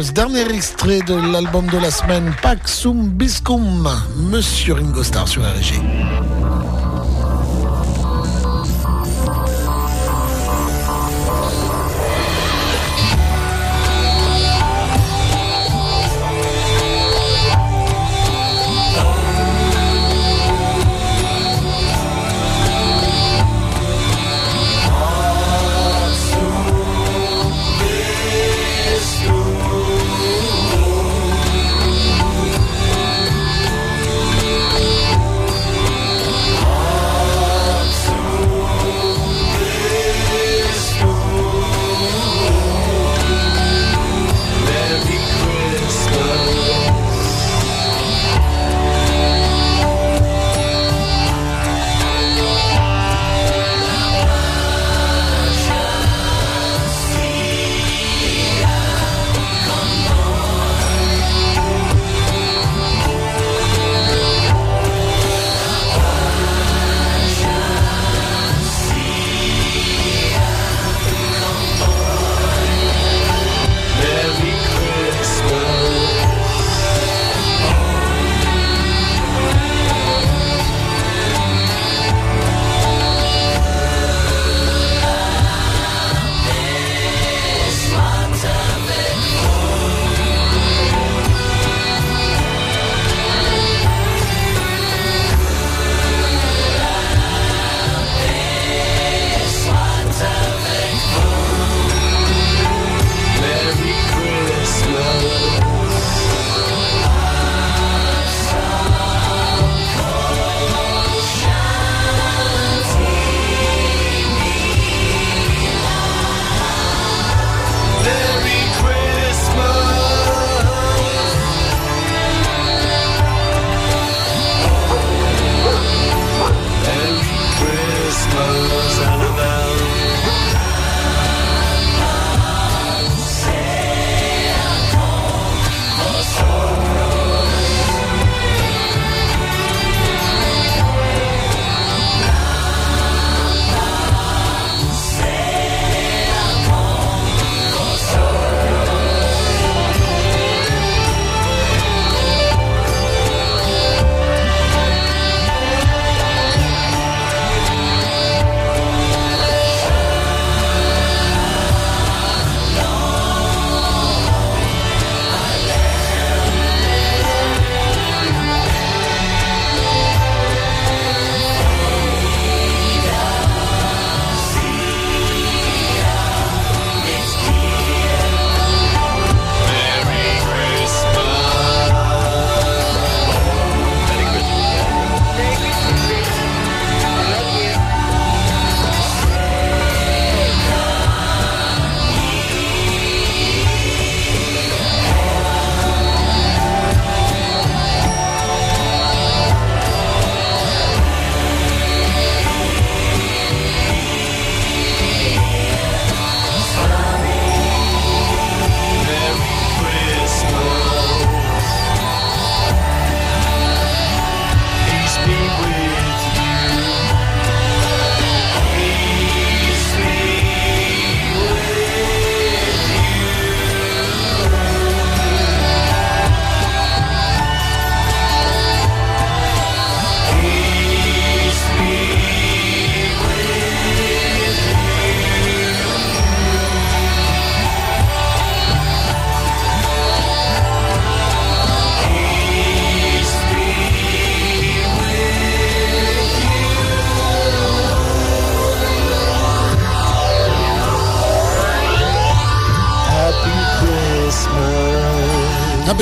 [0.08, 3.86] Dernier extrait de l'album de la semaine, Paxum Biscum,
[4.16, 5.74] Monsieur Ringo Starr sur RG.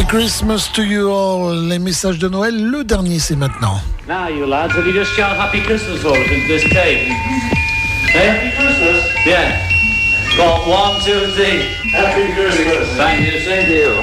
[0.09, 1.52] Christmas to you all.
[1.68, 3.78] Les messages de Noël, le dernier c'est maintenant.
[4.09, 7.12] Now, you lads, will you just shout Happy Christmas for us into this tape?
[8.09, 8.28] Hey?
[8.30, 9.05] Happy Christmas?
[9.26, 9.68] Yeah.
[10.35, 11.60] Go on, one, two, three.
[11.93, 12.89] Happy Christmas.
[12.97, 13.93] Thank you, same to you.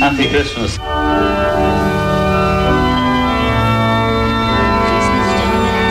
[0.00, 0.76] Happy Christmas.
[0.80, 0.82] I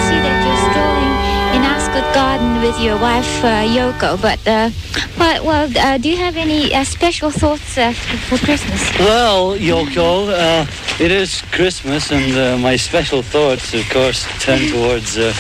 [0.03, 1.15] see that you're strolling
[1.55, 4.21] in Ascot Garden with your wife uh, Yoko.
[4.21, 4.69] But uh,
[5.27, 8.97] well, well uh, do you have any uh, special thoughts uh, for Christmas?
[8.99, 15.17] Well, Yoko, uh, it is Christmas, and uh, my special thoughts, of course, turn towards
[15.17, 15.33] uh,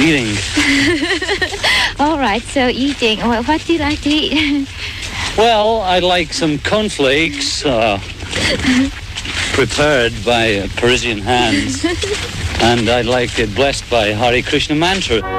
[0.00, 0.28] eating.
[1.98, 2.42] All right.
[2.42, 3.18] So eating.
[3.18, 4.68] Well, what do you like to eat?
[5.36, 8.00] Well, I'd like some cornflakes uh,
[9.52, 11.84] prepared by uh, Parisian hands,
[12.60, 15.37] and I'd like it blessed by Hare Krishna mantra.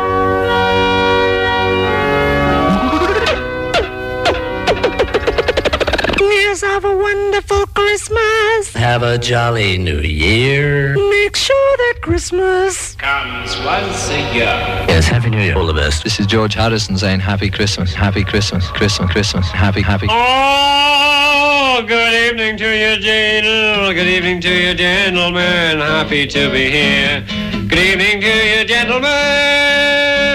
[8.80, 10.96] Have a jolly new year.
[10.96, 14.46] Make sure that Christmas Comes once a year.
[14.88, 15.58] Yes, Happy New Year.
[15.58, 16.06] All the best.
[16.06, 17.94] This is George Harrison saying Happy Christmas.
[17.94, 18.66] Happy Christmas.
[18.70, 19.12] Christmas.
[19.12, 19.52] Christmas.
[19.52, 20.08] Happy, happy.
[20.10, 23.94] Oh, good evening to you, gentle.
[23.94, 25.80] Good evening to you, gentlemen.
[25.80, 27.26] Happy to be here.
[27.68, 29.10] Good evening to you, gentlemen.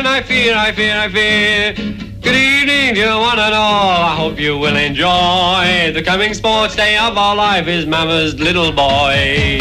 [0.06, 2.03] I fear, I fear, I fear.
[2.24, 4.02] Good evening to one and all.
[4.02, 8.72] I hope you will enjoy the coming sports day of our life is Mama's little
[8.72, 9.58] boy.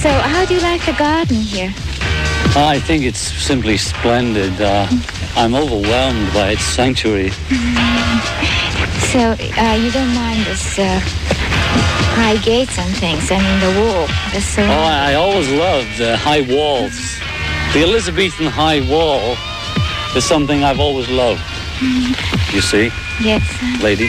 [0.00, 1.74] so how do you like the garden here?
[2.56, 4.58] I think it's simply splendid.
[4.58, 4.88] Uh,
[5.36, 7.32] I'm overwhelmed by its sanctuary.
[9.12, 10.98] So uh, you don't mind this uh,
[12.14, 13.30] high gates and things?
[13.30, 14.06] I mean the wall.
[14.32, 16.96] The Oh, surround- I, I always loved uh, high walls.
[17.72, 19.36] The Elizabethan high wall
[20.16, 21.42] is something I've always loved.
[22.52, 22.90] You see,
[23.20, 23.42] Yes.
[23.82, 24.08] lady?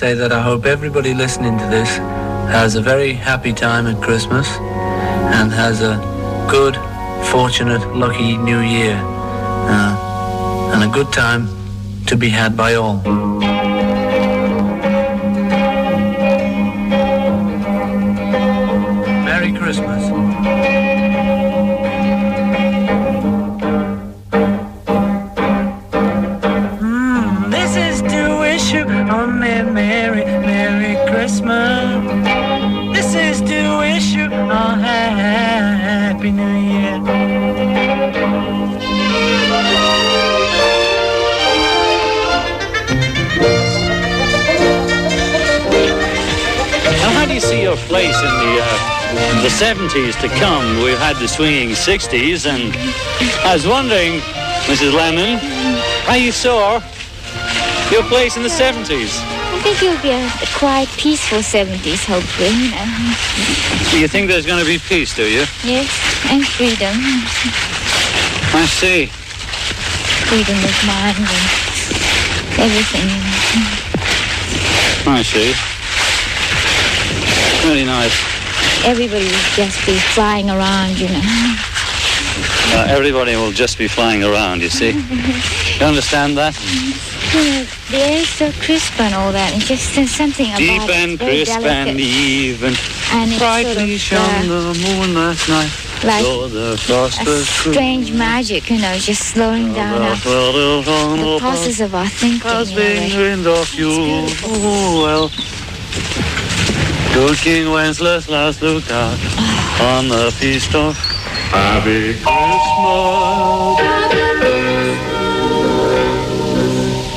[0.00, 1.98] Say that I hope everybody listening to this
[2.56, 4.48] has a very happy time at Christmas
[5.36, 5.94] and has a
[6.50, 6.74] good,
[7.26, 8.98] fortunate, lucky new year.
[8.98, 11.48] Uh, and a good time
[12.06, 13.49] to be had by all.
[49.40, 50.82] The 70s to come?
[50.84, 52.76] We've had the swinging 60s, and
[53.40, 54.20] I was wondering,
[54.68, 54.92] Mrs.
[54.92, 55.38] Lennon,
[56.04, 56.82] how you saw
[57.90, 59.16] your place in the 70s?
[59.16, 62.52] I think it'll be a, quiet, peaceful 70s, hopefully.
[62.52, 63.98] You know.
[63.98, 65.46] You think there's going to be peace, do you?
[65.64, 65.88] Yes,
[66.28, 66.92] and freedom.
[68.52, 69.06] I see.
[70.28, 73.08] Freedom of mind and everything.
[75.08, 75.54] I see.
[77.66, 78.39] Very nice.
[78.84, 81.20] Everybody will just be flying around, you know.
[82.72, 84.92] Uh, everybody will just be flying around, you see.
[84.92, 86.54] You understand that?
[87.32, 90.88] You the air is so crisp and all that, and just there's something about Deep
[90.88, 91.88] and crisp delicate.
[91.88, 92.74] and even.
[93.12, 95.70] And brightly sort shone of, the moon last night.
[96.04, 101.80] like So the frost a strange magic, you know, just slowing down our, the process
[101.80, 102.40] of our thinking.
[102.40, 103.08] Has in a way.
[103.10, 103.90] been wind of you.
[104.42, 105.30] Oh, well.
[107.12, 109.18] Good King Wenceslas last looked out
[109.80, 110.96] on the feast of
[111.50, 112.30] Happy Christmas.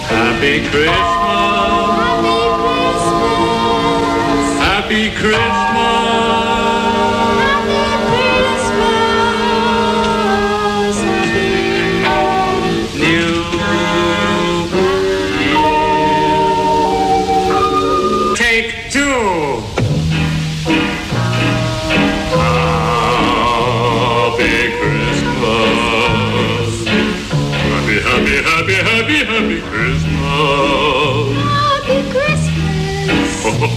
[0.10, 1.14] Happy Christmas.
[4.60, 5.83] Happy Happy Christmas.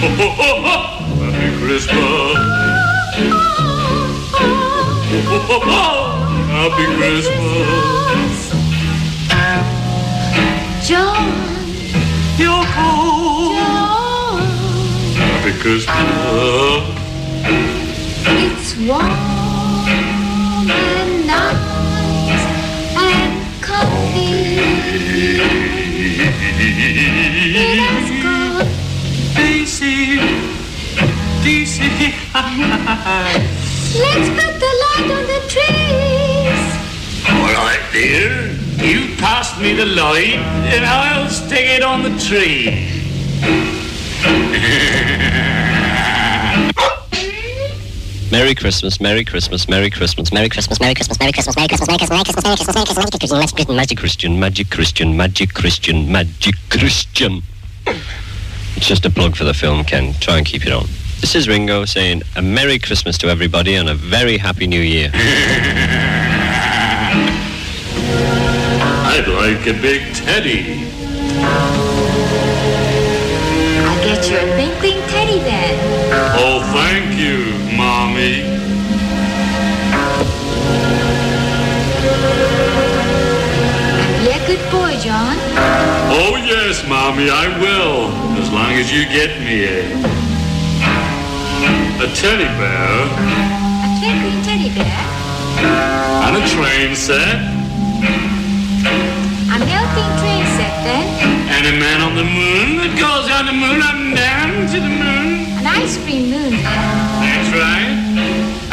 [0.06, 2.38] Happy Christmas.
[6.46, 8.34] Happy Christmas.
[10.86, 11.26] John.
[12.38, 12.90] Yoko.
[13.56, 14.42] John.
[15.16, 16.86] Happy Christmas.
[18.46, 19.10] It's warm
[20.70, 22.44] and nice
[22.96, 24.30] and comfy.
[27.58, 28.15] It
[33.96, 36.60] Let's put the light on the trees.
[37.30, 38.52] All right, dear.
[38.84, 40.38] You pass me the light,
[40.74, 42.92] and I'll stick it on the tree.
[48.30, 51.98] Merry Christmas, Merry Christmas, Merry Christmas, Merry Christmas, Merry Christmas, Merry Christmas, Merry Christmas, Merry
[51.98, 56.12] Christmas, Merry Christmas, Merry Christmas, Merry Christmas, Merry Christmas, Magic Christian, Magic Christian, Magic Christian,
[56.12, 57.42] Magic Christian.
[58.76, 60.12] It's just a plug for the film, Ken.
[60.14, 60.86] Try and keep it on.
[61.20, 65.10] This is Ringo saying a Merry Christmas to everybody and a very Happy New Year.
[69.08, 70.86] I'd like a big teddy.
[73.82, 75.78] I'll get you a twinkling teddy then.
[76.38, 78.42] Oh, thank you, Mommy.
[84.20, 85.36] Be a good boy, John.
[86.12, 88.12] Oh, yes, Mommy, I will.
[88.38, 90.25] As long as you get me a...
[91.98, 92.88] A teddy bear
[93.84, 95.02] A twinkling teddy bear.
[96.26, 97.38] and a train set
[99.54, 101.06] A melting train set then.
[101.54, 104.78] and a man on the moon that goes on the moon up and down to
[104.80, 105.46] the moon.
[105.58, 106.52] An ice cream moon.
[107.24, 107.96] That's right.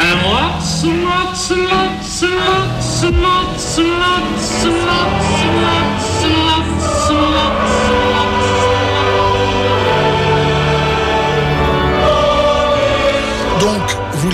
[0.06, 5.56] And lots and lots and lots and lots and lots and lots and lots and
[5.64, 7.73] lots and lots and lots.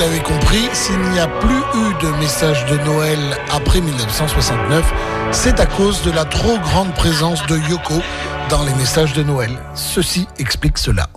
[0.01, 3.19] L'avez compris, s'il n'y a plus eu de message de Noël
[3.53, 4.95] après 1969,
[5.31, 8.01] c'est à cause de la trop grande présence de Yoko
[8.49, 9.51] dans les messages de Noël.
[9.75, 11.11] Ceci explique cela.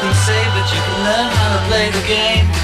[0.00, 2.57] Can say, but you can learn how to play the game.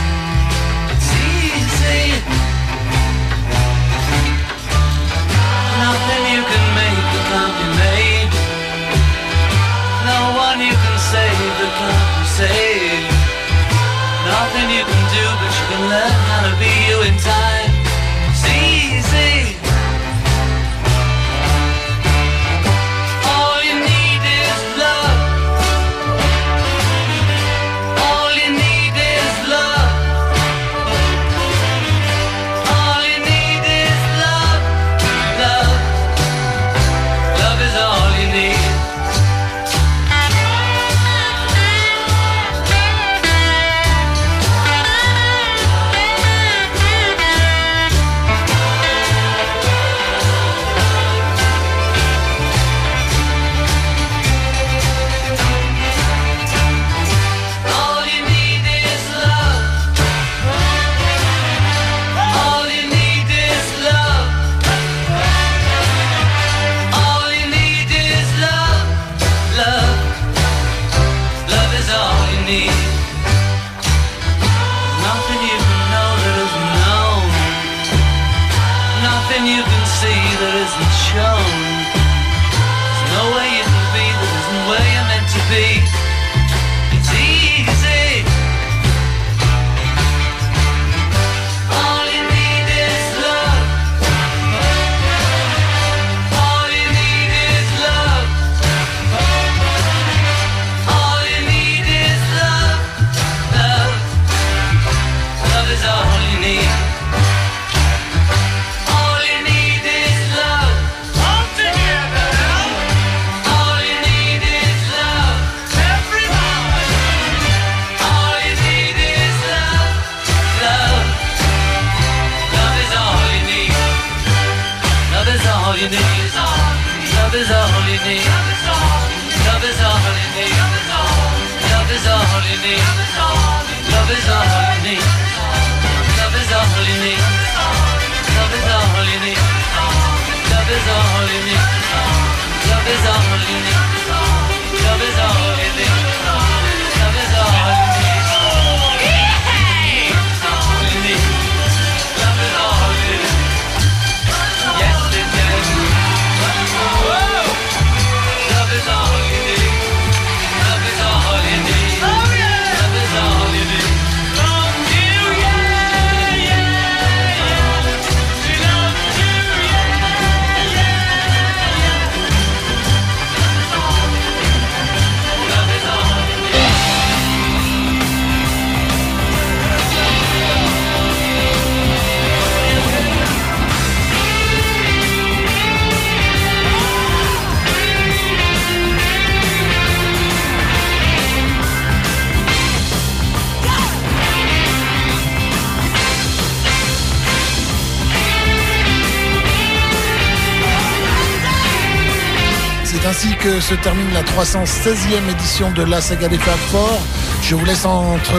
[203.60, 207.01] Se termine la 316e édition de la saga des Fab Four.
[207.43, 208.35] Je vous laisse entre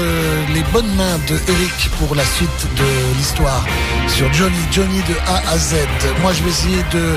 [0.54, 3.66] les bonnes mains de Eric pour la suite de l'histoire
[4.08, 5.76] sur Johnny, Johnny de A à Z.
[6.22, 7.16] Moi, je vais essayer de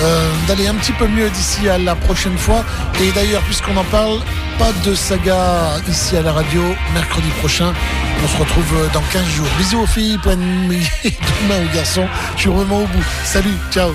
[0.00, 2.64] euh, d'aller un petit peu mieux d'ici à la prochaine fois.
[3.00, 4.20] Et d'ailleurs, puisqu'on en parle,
[4.58, 6.62] pas de saga ici à la radio
[6.94, 7.72] mercredi prochain.
[8.24, 9.48] On se retrouve dans 15 jours.
[9.58, 12.06] Bisous aux filles, plein de mains aux garçons.
[12.36, 13.04] Je suis vraiment au bout.
[13.24, 13.90] Salut, ciao.